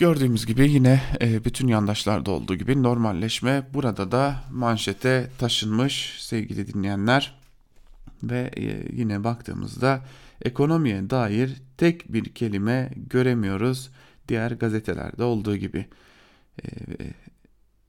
[0.00, 7.40] gördüğümüz gibi yine e, bütün yandaşlarda olduğu gibi normalleşme burada da manşete taşınmış sevgili dinleyenler.
[8.22, 10.04] Ve e, yine baktığımızda
[10.42, 13.90] ekonomiye dair tek bir kelime göremiyoruz
[14.28, 15.86] diğer gazetelerde olduğu gibi.
[16.64, 16.68] E,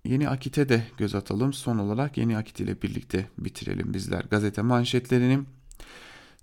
[0.06, 1.54] Yeni Akit'e de göz atalım.
[1.54, 5.39] Son olarak Yeni Akit ile birlikte bitirelim bizler gazete manşetlerini.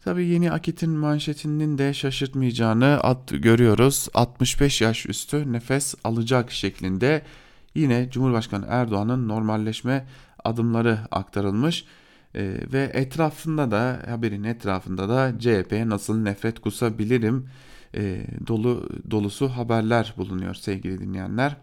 [0.04, 4.08] Tabii Yeni Akit'in manşetinin de şaşırtmayacağını at, görüyoruz.
[4.14, 7.22] 65 yaş üstü nefes alacak şeklinde
[7.74, 10.06] yine Cumhurbaşkanı Erdoğan'ın normalleşme
[10.44, 11.84] adımları aktarılmış.
[12.34, 17.48] Ee, ve etrafında da haberin etrafında da CHP nasıl nefret kusabilirim
[17.94, 21.56] e, dolu dolusu haberler bulunuyor sevgili dinleyenler.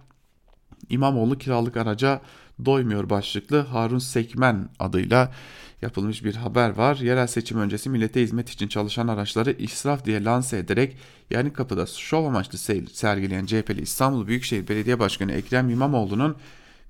[0.90, 2.22] İmamoğlu kiralık araca
[2.66, 5.32] doymuyor başlıklı Harun Sekmen adıyla
[5.82, 6.96] yapılmış bir haber var.
[6.96, 10.98] Yerel seçim öncesi millete hizmet için çalışan araçları israf diye lanse ederek
[11.30, 12.58] yani kapıda şov amaçlı
[12.94, 16.36] sergileyen CHP'li İstanbul Büyükşehir Belediye Başkanı Ekrem İmamoğlu'nun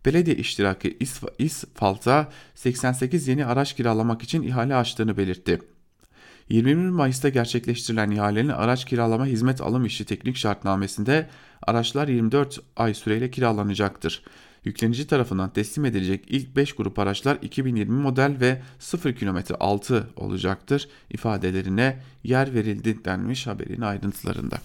[0.05, 0.97] belediye iştiraki
[1.39, 5.61] İsfalt'a 88 yeni araç kiralamak için ihale açtığını belirtti.
[6.49, 11.29] 21 Mayıs'ta gerçekleştirilen ihalenin araç kiralama hizmet alım işi teknik şartnamesinde
[11.61, 14.23] araçlar 24 ay süreyle kiralanacaktır.
[14.65, 20.89] Yüklenici tarafından teslim edilecek ilk 5 grup araçlar 2020 model ve 0 km altı olacaktır
[21.09, 24.57] ifadelerine yer verildi denmiş haberin ayrıntılarında.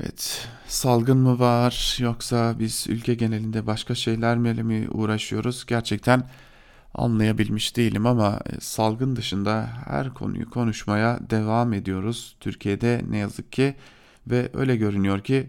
[0.00, 5.66] Evet, salgın mı var yoksa biz ülke genelinde başka şeylerle mi uğraşıyoruz?
[5.66, 6.28] Gerçekten
[6.94, 12.36] anlayabilmiş değilim ama e, salgın dışında her konuyu konuşmaya devam ediyoruz.
[12.40, 13.74] Türkiye'de ne yazık ki
[14.26, 15.48] ve öyle görünüyor ki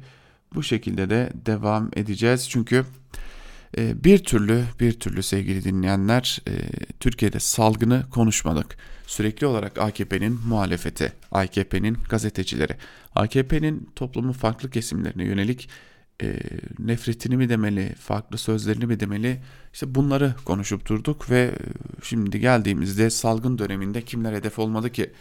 [0.56, 2.50] bu şekilde de devam edeceğiz.
[2.50, 2.86] Çünkü
[3.78, 6.52] e, bir türlü bir türlü sevgili dinleyenler e,
[7.00, 8.78] Türkiye'de salgını konuşmadık.
[9.08, 12.74] Sürekli olarak AKP'nin muhalefeti, AKP'nin gazetecileri,
[13.15, 15.70] AKP'nin toplumun farklı kesimlerine yönelik
[16.24, 16.39] e,
[16.80, 19.41] nefretini mi demeli, farklı sözlerini mi demeli
[19.74, 21.56] işte bunları konuşup durduk ve e,
[22.04, 25.12] şimdi geldiğimizde salgın döneminde kimler hedef olmadı ki?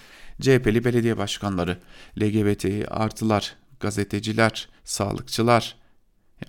[0.40, 1.78] CHP'li belediye başkanları,
[2.20, 5.76] LGBTİ artılar, gazeteciler, sağlıkçılar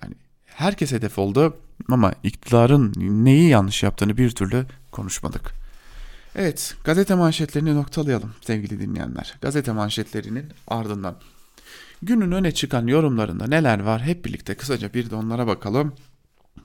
[0.02, 1.56] yani herkes hedef oldu
[1.88, 2.92] ama iktidarın
[3.24, 5.52] neyi yanlış yaptığını bir türlü konuşmadık.
[6.34, 9.34] Evet gazete manşetlerini noktalayalım sevgili dinleyenler.
[9.40, 11.16] Gazete manşetlerinin ardından
[12.02, 15.92] Günün öne çıkan yorumlarında neler var hep birlikte kısaca bir de onlara bakalım.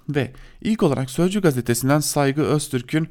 [0.10, 0.32] Ve
[0.62, 3.08] ilk olarak Sözcü gazetesinden Saygı Öztürk'ün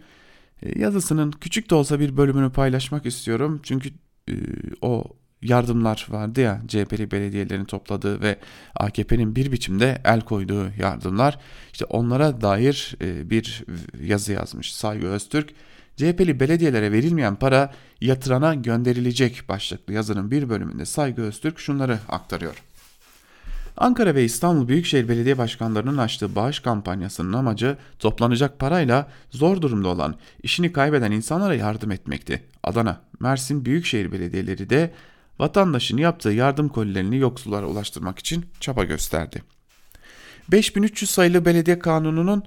[0.63, 3.61] e, yazısının küçük de olsa bir bölümünü paylaşmak istiyorum.
[3.63, 3.91] Çünkü
[4.29, 4.35] e,
[4.83, 5.05] o
[5.43, 8.37] yardımlar vardı ya CHP'li belediyelerin topladığı ve
[8.75, 11.39] AKP'nin bir biçimde el koyduğu yardımlar.
[11.73, 13.65] İşte onlara dair e, bir
[14.03, 15.51] yazı yazmış Saygı Öztürk.
[15.97, 22.63] CHP'li belediyelere verilmeyen para yatırana gönderilecek başlıklı yazının bir bölümünde Saygı Öztürk şunları aktarıyor.
[23.77, 30.15] Ankara ve İstanbul Büyükşehir Belediye Başkanlarının açtığı bağış kampanyasının amacı toplanacak parayla zor durumda olan,
[30.43, 32.43] işini kaybeden insanlara yardım etmekti.
[32.63, 34.91] Adana, Mersin Büyükşehir Belediyeleri de
[35.41, 39.43] vatandaşın yaptığı yardım kolilerini yoksullara ulaştırmak için çaba gösterdi.
[40.53, 42.43] 5300 sayılı belediye kanununun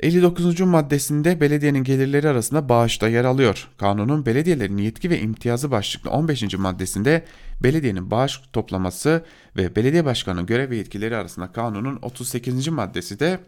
[0.00, 0.60] 59.
[0.60, 3.68] maddesinde belediyenin gelirleri arasında bağışta yer alıyor.
[3.78, 6.54] Kanunun belediyelerin yetki ve imtiyazı başlıklı 15.
[6.58, 7.24] maddesinde
[7.62, 9.24] belediyenin bağış toplaması
[9.56, 12.68] ve belediye başkanının görev ve yetkileri arasında kanunun 38.
[12.68, 13.40] maddesi de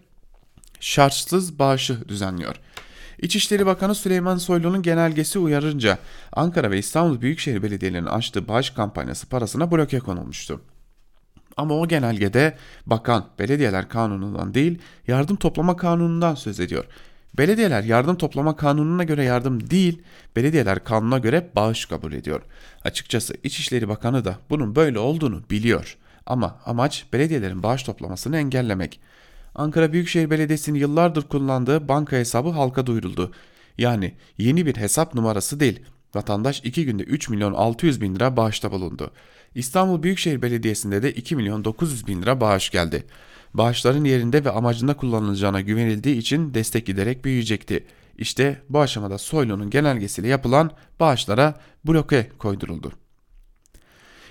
[0.81, 2.57] şartsız bağışı düzenliyor.
[3.18, 5.98] İçişleri Bakanı Süleyman Soylu'nun genelgesi uyarınca
[6.33, 10.61] Ankara ve İstanbul Büyükşehir Belediyelerinin açtığı bağış kampanyası parasına bloke konulmuştu.
[11.57, 16.85] Ama o genelgede bakan belediyeler kanunundan değil yardım toplama kanunundan söz ediyor.
[17.38, 20.03] Belediyeler yardım toplama kanununa göre yardım değil,
[20.37, 22.42] belediyeler kanuna göre bağış kabul ediyor.
[22.85, 25.96] Açıkçası İçişleri Bakanı da bunun böyle olduğunu biliyor.
[26.27, 29.00] Ama amaç belediyelerin bağış toplamasını engellemek.
[29.55, 33.33] Ankara Büyükşehir Belediyesi'nin yıllardır kullandığı banka hesabı halka duyuruldu.
[33.79, 35.81] Yani yeni bir hesap numarası değil.
[36.14, 39.11] Vatandaş 2 günde 3 milyon 600 bin lira bağışta bulundu.
[39.55, 43.07] İstanbul Büyükşehir Belediyesi'nde de 2 milyon 900 bin lira bağış geldi.
[43.55, 47.87] Bağışların yerinde ve amacında kullanılacağına güvenildiği için destek giderek büyüyecekti.
[48.19, 53.04] İşte bu aşamada Soylu'nun genelgesiyle yapılan bağışlara bloke koyduruldu.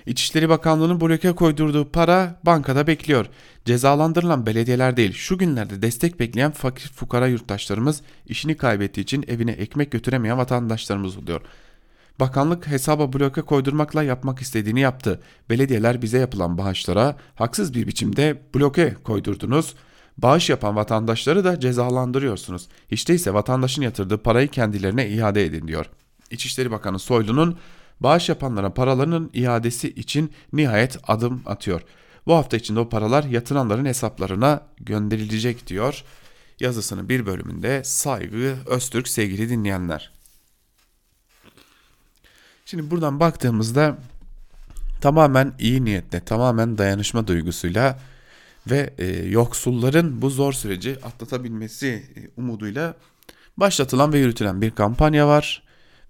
[0.06, 3.26] İçişleri Bakanlığı'nın bloke koydurduğu para bankada bekliyor.
[3.64, 9.90] Cezalandırılan belediyeler değil şu günlerde destek bekleyen fakir fukara yurttaşlarımız işini kaybettiği için evine ekmek
[9.90, 11.40] götüremeyen vatandaşlarımız oluyor.
[12.20, 15.20] Bakanlık hesaba bloke koydurmakla yapmak istediğini yaptı.
[15.50, 19.74] Belediyeler bize yapılan bağışlara haksız bir biçimde bloke koydurdunuz.
[20.18, 22.68] Bağış yapan vatandaşları da cezalandırıyorsunuz.
[22.90, 25.86] Hiç değilse vatandaşın yatırdığı parayı kendilerine iade edin diyor.
[26.30, 27.58] İçişleri Bakanı Soylu'nun
[28.00, 31.80] bağış yapanlara paralarının iadesi için nihayet adım atıyor.
[32.26, 36.04] Bu hafta içinde o paralar yatıranların hesaplarına gönderilecek diyor.
[36.60, 40.10] Yazısının bir bölümünde Saygı Öztürk sevgili dinleyenler.
[42.64, 43.98] Şimdi buradan baktığımızda
[45.00, 47.98] tamamen iyi niyetle, tamamen dayanışma duygusuyla
[48.70, 52.94] ve e, yoksulların bu zor süreci atlatabilmesi e, umuduyla
[53.56, 55.62] başlatılan ve yürütülen bir kampanya var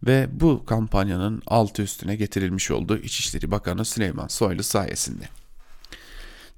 [0.07, 5.25] ve bu kampanyanın altı üstüne getirilmiş olduğu İçişleri Bakanı Süleyman Soylu sayesinde.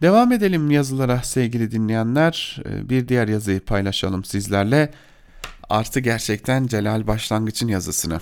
[0.03, 2.63] Devam edelim yazılara sevgili dinleyenler.
[2.69, 4.93] E, bir diğer yazıyı paylaşalım sizlerle.
[5.69, 8.21] Artı gerçekten Celal Başlangıç'ın yazısını.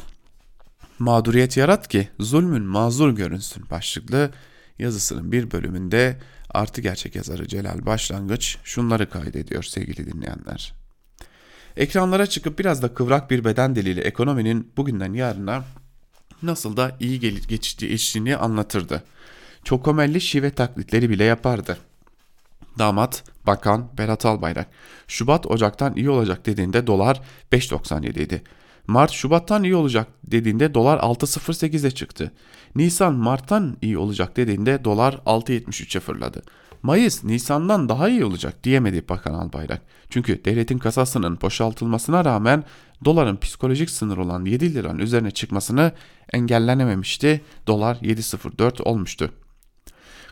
[0.99, 4.31] Mağduriyet yarat ki zulmün mazur görünsün başlıklı
[4.79, 6.19] yazısının bir bölümünde
[6.51, 10.84] artı gerçek yazarı Celal Başlangıç şunları kaydediyor sevgili dinleyenler.
[11.77, 15.65] Ekranlara çıkıp biraz da kıvrak bir beden diliyle ekonominin bugünden yarına
[16.43, 19.05] nasıl da iyi geçtiği işini anlatırdı.
[19.65, 21.79] Çok komelli şive taklitleri bile yapardı.
[22.79, 24.67] Damat, bakan Berat Albayrak,
[25.09, 27.21] Şubat Ocak'tan iyi olacak dediğinde dolar
[27.53, 28.43] 5.97 idi.
[28.87, 32.33] Mart Şubat'tan iyi olacak dediğinde dolar 6.08'e çıktı.
[32.75, 36.43] Nisan Mart'tan iyi olacak dediğinde dolar 6.73'e fırladı.
[36.85, 39.83] Mayıs Nisan'dan daha iyi olacak diyemedi Bakan Albayrak.
[40.11, 42.65] Çünkü devletin kasasının boşaltılmasına rağmen
[43.05, 45.93] doların psikolojik sınır olan 7 liranın üzerine çıkmasını
[46.33, 47.41] engellenememişti.
[47.67, 49.31] Dolar 7.04 olmuştu.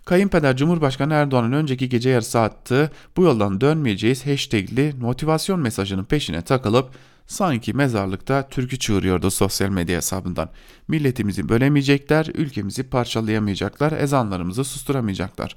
[0.05, 6.91] Kayınpeder Cumhurbaşkanı Erdoğan'ın önceki gece yarısı attığı bu yoldan dönmeyeceğiz hashtagli motivasyon mesajının peşine takılıp
[7.27, 10.51] sanki mezarlıkta türkü çığırıyordu sosyal medya hesabından.
[10.89, 15.57] Milletimizi bölemeyecekler, ülkemizi parçalayamayacaklar, ezanlarımızı susturamayacaklar.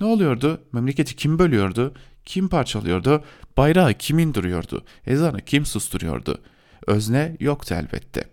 [0.00, 0.60] Ne oluyordu?
[0.72, 1.94] Memleketi kim bölüyordu?
[2.24, 3.24] Kim parçalıyordu?
[3.56, 4.84] Bayrağı kim indiriyordu?
[5.06, 6.38] Ezanı kim susturuyordu?
[6.86, 8.24] Özne yoktu elbette.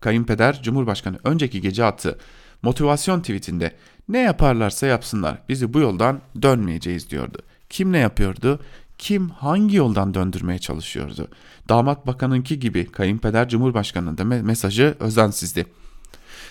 [0.00, 2.18] Kayınpeder Cumhurbaşkanı önceki gece attı
[2.62, 3.76] motivasyon tweetinde
[4.08, 7.38] ne yaparlarsa yapsınlar bizi bu yoldan dönmeyeceğiz diyordu.
[7.70, 8.60] Kim ne yapıyordu?
[8.98, 11.28] Kim hangi yoldan döndürmeye çalışıyordu?
[11.68, 15.66] Damat bakanınki gibi kayınpeder cumhurbaşkanının da mesajı özensizdi.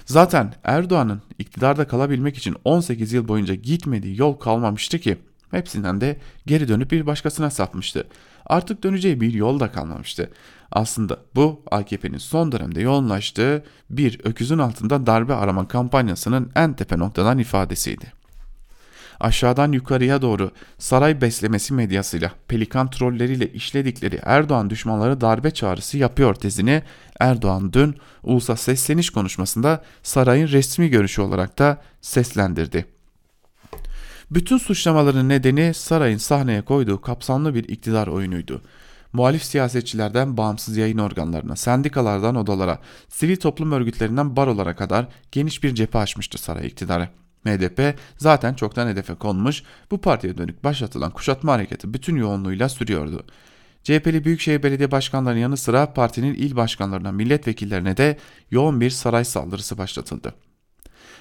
[0.06, 5.18] Zaten Erdoğan'ın iktidarda kalabilmek için 18 yıl boyunca gitmediği yol kalmamıştı ki
[5.52, 8.08] hepsinden de geri dönüp bir başkasına sapmıştı.
[8.46, 10.32] Artık döneceği bir yol da kalmamıştı.
[10.72, 17.38] Aslında bu AKP'nin son dönemde yoğunlaştığı bir öküzün altında darbe arama kampanyasının en tepe noktadan
[17.38, 18.21] ifadesiydi.
[19.22, 26.84] Aşağıdan yukarıya doğru saray beslemesi medyasıyla, pelikan trolleriyle işledikleri Erdoğan düşmanları darbe çağrısı yapıyor tezini
[27.20, 32.86] Erdoğan dün ulusa sesleniş konuşmasında sarayın resmi görüşü olarak da seslendirdi.
[34.32, 38.62] Bütün suçlamaların nedeni sarayın sahneye koyduğu kapsamlı bir iktidar oyunuydu
[39.14, 42.80] muhalif siyasetçilerden bağımsız yayın organlarına, sendikalardan odalara,
[43.10, 47.21] sivil toplum örgütlerinden barolara kadar geniş bir cephe açmıştı saray iktidarı.
[47.46, 53.26] MDP zaten çoktan hedefe konmuş, bu partiye dönük başlatılan kuşatma hareketi bütün yoğunluğuyla sürüyordu.
[53.84, 58.18] CHP'li Büyükşehir Belediye Başkanlarının yanı sıra partinin il başkanlarına, milletvekillerine de
[58.52, 60.34] yoğun bir saray saldırısı başlatıldı.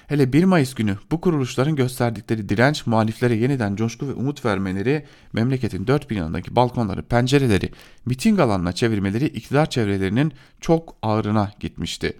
[0.07, 5.87] Hele 1 Mayıs günü bu kuruluşların gösterdikleri direnç muhaliflere yeniden coşku ve umut vermeleri, memleketin
[5.87, 7.69] dört bir yanındaki balkonları, pencereleri
[8.05, 12.13] miting alanına çevirmeleri iktidar çevrelerinin çok ağırına gitmişti.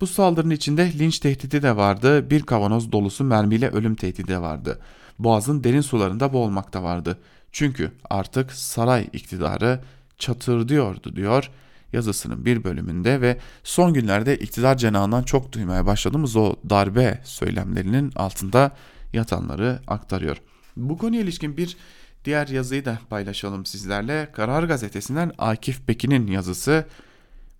[0.00, 4.78] Bu saldırının içinde linç tehdidi de vardı, bir kavanoz dolusu mermiyle ölüm tehdidi de vardı.
[5.18, 7.18] Boğazın derin sularında boğulmakta vardı.
[7.52, 9.80] Çünkü artık saray iktidarı
[10.18, 11.50] çatır diyordu diyor
[11.92, 18.70] yazısının bir bölümünde ve son günlerde iktidar cenahından çok duymaya başladığımız o darbe söylemlerinin altında
[19.12, 20.36] yatanları aktarıyor.
[20.76, 21.76] Bu konuya ilişkin bir
[22.24, 24.28] diğer yazıyı da paylaşalım sizlerle.
[24.32, 26.86] Karar Gazetesi'nden Akif Bekin'in yazısı.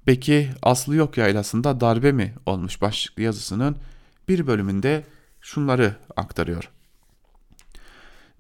[0.09, 3.77] Peki Aslı Yok Yaylası'nda darbe mi olmuş başlıklı yazısının
[4.29, 5.05] bir bölümünde
[5.41, 6.71] şunları aktarıyor.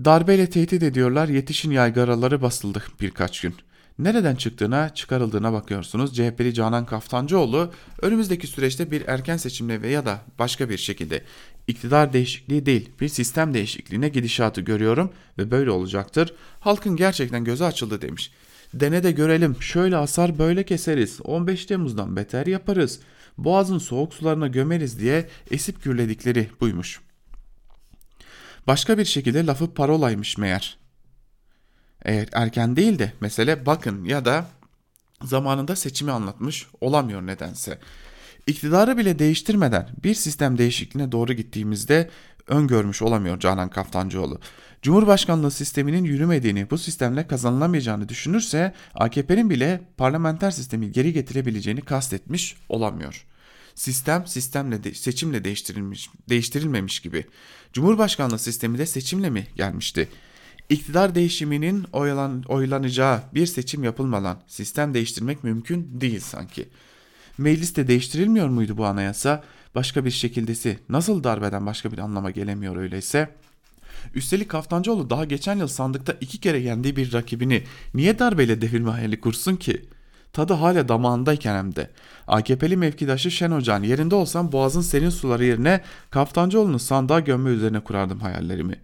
[0.05, 3.55] Darbeyle tehdit ediyorlar yetişin yaygaraları basıldı birkaç gün
[3.99, 6.17] nereden çıktığına, çıkarıldığına bakıyorsunuz.
[6.17, 11.23] CHP'li Canan Kaftancıoğlu önümüzdeki süreçte bir erken seçimle veya da başka bir şekilde
[11.67, 16.35] iktidar değişikliği değil bir sistem değişikliğine gidişatı görüyorum ve böyle olacaktır.
[16.61, 18.33] Halkın gerçekten gözü açıldı demiş.
[18.75, 23.01] Dene de görelim şöyle asar böyle keseriz 15 Temmuz'dan beter yaparız
[23.39, 27.01] boğazın soğuk sularına gömeriz diye esip gürledikleri buymuş.
[28.67, 30.79] Başka bir şekilde lafı parolaymış meğer.
[32.03, 34.47] Eğer erken değil de mesele bakın ya da
[35.23, 37.79] zamanında seçimi anlatmış olamıyor nedense.
[38.47, 42.11] İktidarı bile değiştirmeden bir sistem değişikliğine doğru gittiğimizde
[42.47, 44.41] öngörmüş olamıyor Canan Kaftancıoğlu.
[44.83, 53.27] Cumhurbaşkanlığı sisteminin yürümediğini, bu sistemle kazanılamayacağını düşünürse AKP'nin bile parlamenter sistemi geri getirebileceğini kastetmiş olamıyor.
[53.75, 57.27] Sistem sistemle de, seçimle değiştirilmiş değiştirilmemiş gibi.
[57.73, 60.09] Cumhurbaşkanlığı sistemi de seçimle mi gelmişti?
[60.69, 66.69] İktidar değişiminin oylan, oylanacağı bir seçim yapılmadan sistem değiştirmek mümkün değil sanki.
[67.39, 69.45] Mecliste değiştirilmiyor muydu bu anayasa?
[69.75, 73.29] Başka bir şekildesi nasıl darbeden başka bir anlama gelemiyor öyleyse?
[74.15, 79.21] Üstelik Kaftancıoğlu daha geçen yıl sandıkta iki kere yendiği bir rakibini niye darbeyle devirme hayali
[79.21, 79.85] kursun ki?
[80.33, 81.91] Tadı hala damağındayken hem de.
[82.27, 85.81] AKP'li mevkidaşı Şen Hoca'nın yerinde olsam boğazın serin suları yerine
[86.11, 88.75] Kaftancıoğlu'nu sandığa gömme üzerine kurardım hayallerimi.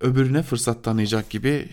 [0.00, 1.68] Öbürüne fırsat tanıyacak gibi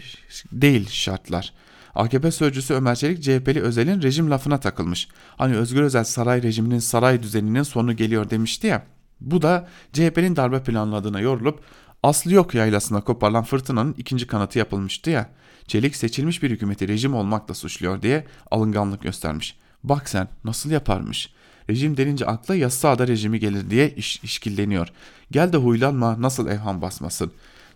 [0.51, 1.53] değil şartlar.
[1.95, 5.07] AKP sözcüsü Ömer Çelik CHP'li Özel'in rejim lafına takılmış.
[5.37, 8.85] Hani Özgür Özel saray rejiminin saray düzeninin sonu geliyor demişti ya.
[9.21, 11.59] Bu da CHP'nin darbe planladığına yorulup
[12.03, 15.29] aslı yok yaylasına koparılan fırtınanın ikinci kanatı yapılmıştı ya.
[15.67, 19.57] Çelik seçilmiş bir hükümeti rejim olmakla suçluyor diye alınganlık göstermiş.
[19.83, 21.33] Bak sen nasıl yaparmış.
[21.69, 24.87] Rejim denince akla yasada rejimi gelir diye iş, işkilleniyor.
[25.31, 27.31] Gel de huylanma nasıl evham basmasın.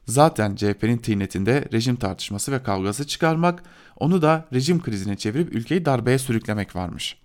[0.06, 3.64] Zaten CHP'nin tinetinde rejim tartışması ve kavgası çıkarmak,
[3.96, 7.18] onu da rejim krizine çevirip ülkeyi darbeye sürüklemek varmış.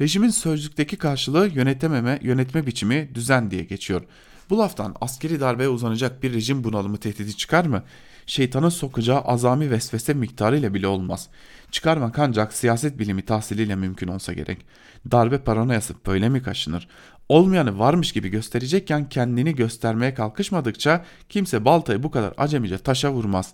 [0.00, 4.02] Rejimin sözlükteki karşılığı yönetememe, yönetme biçimi düzen diye geçiyor.
[4.50, 7.82] Bu laftan askeri darbeye uzanacak bir rejim bunalımı tehdidi çıkar mı?
[8.26, 11.28] Şeytanın sokacağı azami vesvese miktarıyla bile olmaz.
[11.70, 14.66] Çıkarmak ancak siyaset bilimi tahsiliyle mümkün olsa gerek.
[15.10, 16.88] Darbe paranoyası böyle mi kaşınır?
[17.28, 23.52] Olmayanı varmış gibi gösterecekken kendini göstermeye kalkışmadıkça kimse baltayı bu kadar acemice taşa vurmaz.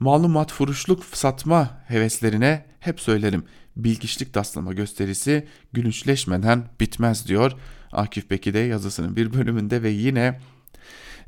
[0.00, 3.44] Malumat furuşluk satma heveslerine hep söylerim.
[3.76, 7.52] Bilgiçlik taslama gösterisi gülünçleşmeden bitmez diyor
[7.92, 10.40] Akif Beki de yazısının bir bölümünde ve yine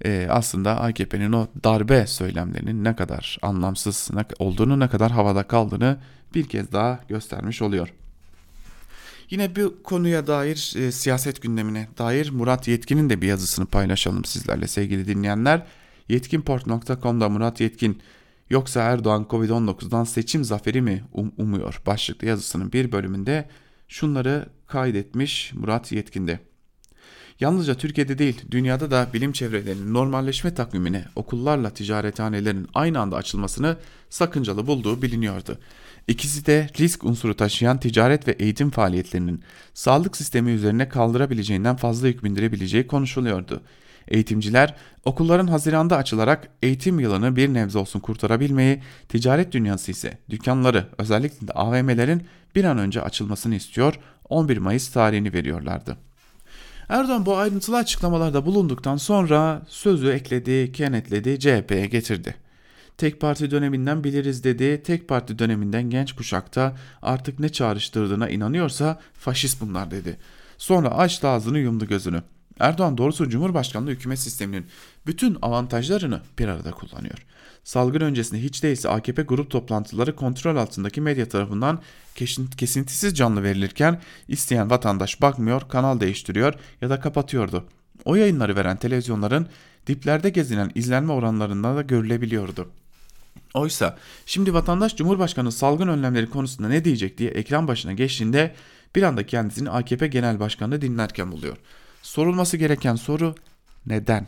[0.05, 5.99] e, aslında AKP'nin o darbe söylemlerinin ne kadar anlamsız olduğunu, ne kadar havada kaldığını
[6.35, 7.93] bir kez daha göstermiş oluyor.
[9.31, 14.69] Yine bir konuya dair e, siyaset gündemine dair Murat Yetkin'in de bir yazısını paylaşalım sizlerle
[14.69, 15.67] sevgili dinleyenler.
[16.09, 18.03] Yetkinport.com'da Murat Yetkin
[18.51, 23.49] yoksa Erdoğan Covid-19'dan seçim zaferi mi um, umuyor başlıklı yazısının bir bölümünde
[23.89, 26.52] şunları kaydetmiş Murat Yetkin'de.
[27.43, 33.77] Yalnızca Türkiye'de değil, dünyada da bilim çevrelerinin normalleşme takvimine okullarla ticarethanelerin aynı anda açılmasını
[34.11, 35.59] sakıncalı bulduğu biliniyordu.
[36.09, 39.43] İkisi de risk unsuru taşıyan ticaret ve eğitim faaliyetlerinin
[39.75, 43.61] sağlık sistemi üzerine kaldırabileceğinden fazla yük bindirebileceği konuşuluyordu.
[44.09, 44.75] Eğitimciler
[45.05, 51.53] okulların Haziran'da açılarak eğitim yılını bir nebze olsun kurtarabilmeyi, ticaret dünyası ise dükkanları özellikle de
[51.53, 52.23] AVM'lerin
[52.55, 56.12] bir an önce açılmasını istiyor, 11 Mayıs tarihini veriyorlardı.
[56.93, 62.35] Erdoğan bu ayrıntılı açıklamalarda bulunduktan sonra sözü ekledi, kenetledi, CHP'ye getirdi.
[62.99, 69.61] Tek parti döneminden biliriz dedi, tek parti döneminden genç kuşakta artık ne çağrıştırdığına inanıyorsa faşist
[69.61, 70.17] bunlar dedi.
[70.59, 72.23] Sonra açtı ağzını yumdu gözünü.
[72.61, 74.67] Erdoğan doğrusu Cumhurbaşkanlığı hükümet sisteminin
[75.07, 77.27] bütün avantajlarını bir arada kullanıyor.
[77.65, 81.81] Salgın öncesinde hiç değilse AKP grup toplantıları kontrol altındaki medya tarafından
[82.57, 87.65] kesintisiz canlı verilirken isteyen vatandaş bakmıyor, kanal değiştiriyor ya da kapatıyordu.
[88.05, 89.47] O yayınları veren televizyonların
[89.87, 92.69] diplerde gezinen izlenme oranlarında da görülebiliyordu.
[93.55, 98.55] Oysa şimdi vatandaş Cumhurbaşkanı salgın önlemleri konusunda ne diyecek diye ekran başına geçtiğinde
[98.97, 101.57] bir anda kendisini AKP Genel Başkanı dinlerken buluyor.
[102.03, 103.35] Sorulması gereken soru
[103.87, 104.27] neden?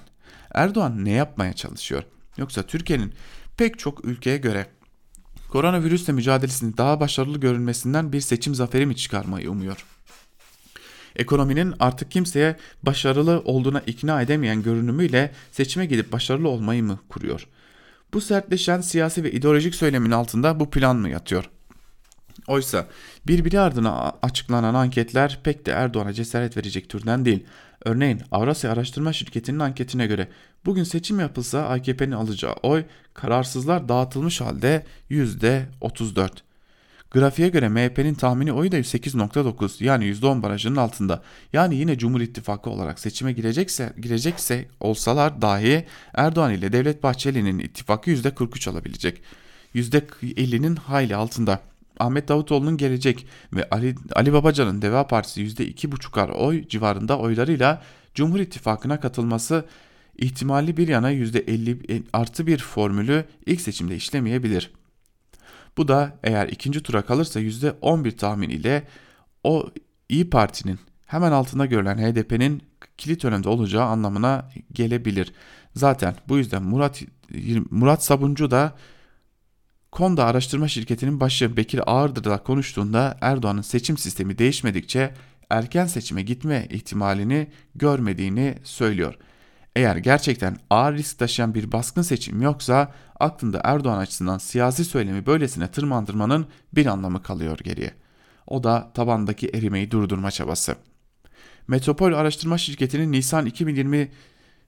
[0.55, 2.03] Erdoğan ne yapmaya çalışıyor?
[2.37, 3.12] Yoksa Türkiye'nin
[3.57, 4.66] pek çok ülkeye göre
[5.51, 9.85] koronavirüsle mücadelesinin daha başarılı görünmesinden bir seçim zaferi mi çıkarmayı umuyor?
[11.16, 17.47] Ekonominin artık kimseye başarılı olduğuna ikna edemeyen görünümüyle seçime gidip başarılı olmayı mı kuruyor?
[18.12, 21.51] Bu sertleşen siyasi ve ideolojik söylemin altında bu plan mı yatıyor?
[22.47, 22.87] Oysa
[23.26, 27.45] birbiri ardına açıklanan anketler pek de Erdoğan'a cesaret verecek türden değil.
[27.85, 30.28] Örneğin Avrasya Araştırma Şirketi'nin anketine göre
[30.64, 36.30] bugün seçim yapılsa AKP'nin alacağı oy kararsızlar dağıtılmış halde %34.
[37.11, 41.22] Grafiğe göre MHP'nin tahmini oyu da 8.9 yani %10 barajının altında.
[41.53, 48.11] Yani yine Cumhur İttifakı olarak seçime girecekse, girecekse olsalar dahi Erdoğan ile Devlet Bahçeli'nin ittifakı
[48.11, 49.22] %43 alabilecek.
[49.74, 51.61] %50'nin hayli altında.
[51.99, 57.83] Ahmet Davutoğlu'nun gelecek ve Ali, Ali Babacan'ın Deva Partisi %2,5'ar oy civarında oylarıyla
[58.15, 59.65] Cumhur İttifakı'na katılması
[60.19, 64.71] ihtimali bir yana %50 artı bir formülü ilk seçimde işlemeyebilir.
[65.77, 68.85] Bu da eğer ikinci tura kalırsa %11 tahmin ile
[69.45, 69.71] o
[70.09, 72.63] İyi Parti'nin hemen altında görülen HDP'nin
[72.99, 75.33] kilit önemde olacağı anlamına gelebilir.
[75.75, 77.03] Zaten bu yüzden Murat
[77.71, 78.77] Murat Sabuncu da
[79.95, 85.15] Konda araştırma şirketinin başı Bekir Ağırdır'da konuştuğunda Erdoğan'ın seçim sistemi değişmedikçe
[85.51, 89.15] erken seçime gitme ihtimalini görmediğini söylüyor.
[89.77, 95.69] Eğer gerçekten ağır risk taşıyan bir baskın seçim yoksa aklında Erdoğan açısından siyasi söylemi böylesine
[95.69, 97.95] tırmandırmanın bir anlamı kalıyor geriye.
[98.47, 100.77] O da tabandaki erimeyi durdurma çabası.
[101.69, 104.11] Metropol Araştırma Şirketi'nin Nisan 2020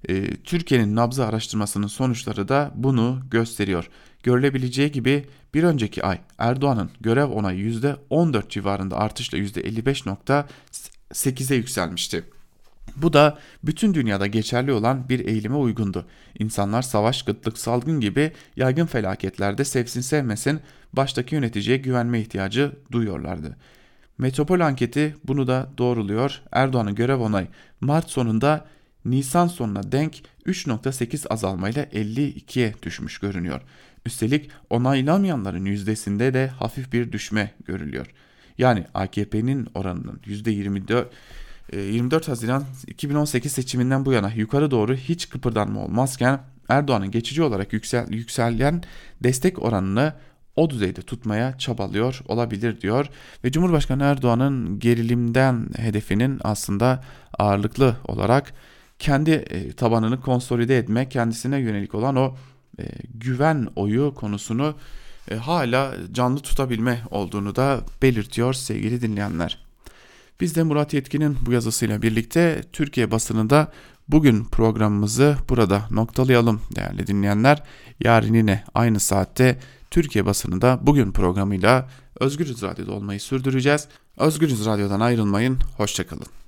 [0.08, 3.90] e, Türkiye'nin nabzı araştırmasının sonuçları da bunu gösteriyor.
[4.26, 5.24] Görülebileceği gibi
[5.54, 7.72] bir önceki ay Erdoğan'ın görev onayı
[8.10, 12.24] %14 civarında artışla %55.8'e yükselmişti.
[12.96, 16.06] Bu da bütün dünyada geçerli olan bir eğilime uygundu.
[16.38, 20.60] İnsanlar savaş, gıtlık, salgın gibi yaygın felaketlerde sevsin sevmesin
[20.92, 23.56] baştaki yöneticiye güvenme ihtiyacı duyuyorlardı.
[24.18, 26.42] Metropol anketi bunu da doğruluyor.
[26.52, 27.48] Erdoğan'ın görev onayı
[27.80, 28.66] Mart sonunda
[29.04, 33.60] Nisan sonuna denk 3.8 azalmayla 52'ye düşmüş görünüyor.
[34.06, 38.06] Üstelik onaylamayanların yüzdesinde de hafif bir düşme görülüyor.
[38.58, 41.06] Yani AKP'nin oranının %24
[41.72, 47.72] 24 e, Haziran 2018 seçiminden bu yana yukarı doğru hiç kıpırdanma olmazken Erdoğan'ın geçici olarak
[47.72, 48.82] yüksel, yükselen
[49.22, 50.12] destek oranını
[50.56, 53.06] o düzeyde tutmaya çabalıyor olabilir diyor
[53.44, 57.04] ve Cumhurbaşkanı Erdoğan'ın gerilimden hedefinin aslında
[57.38, 58.54] ağırlıklı olarak
[58.98, 62.34] kendi e, tabanını konsolide etme, kendisine yönelik olan o
[62.78, 64.74] e, güven oyu konusunu
[65.30, 69.66] e, hala canlı tutabilme olduğunu da belirtiyor sevgili dinleyenler.
[70.40, 73.72] Biz de Murat Yetkin'in bu yazısıyla birlikte Türkiye basınında
[74.08, 77.62] bugün programımızı burada noktalayalım değerli dinleyenler.
[78.00, 79.58] Yarın yine aynı saatte
[79.90, 81.88] Türkiye basınında bugün programıyla
[82.20, 83.88] Özgürüz Radyo'da olmayı sürdüreceğiz.
[84.16, 86.45] Özgürüz Radyo'dan ayrılmayın, hoşçakalın.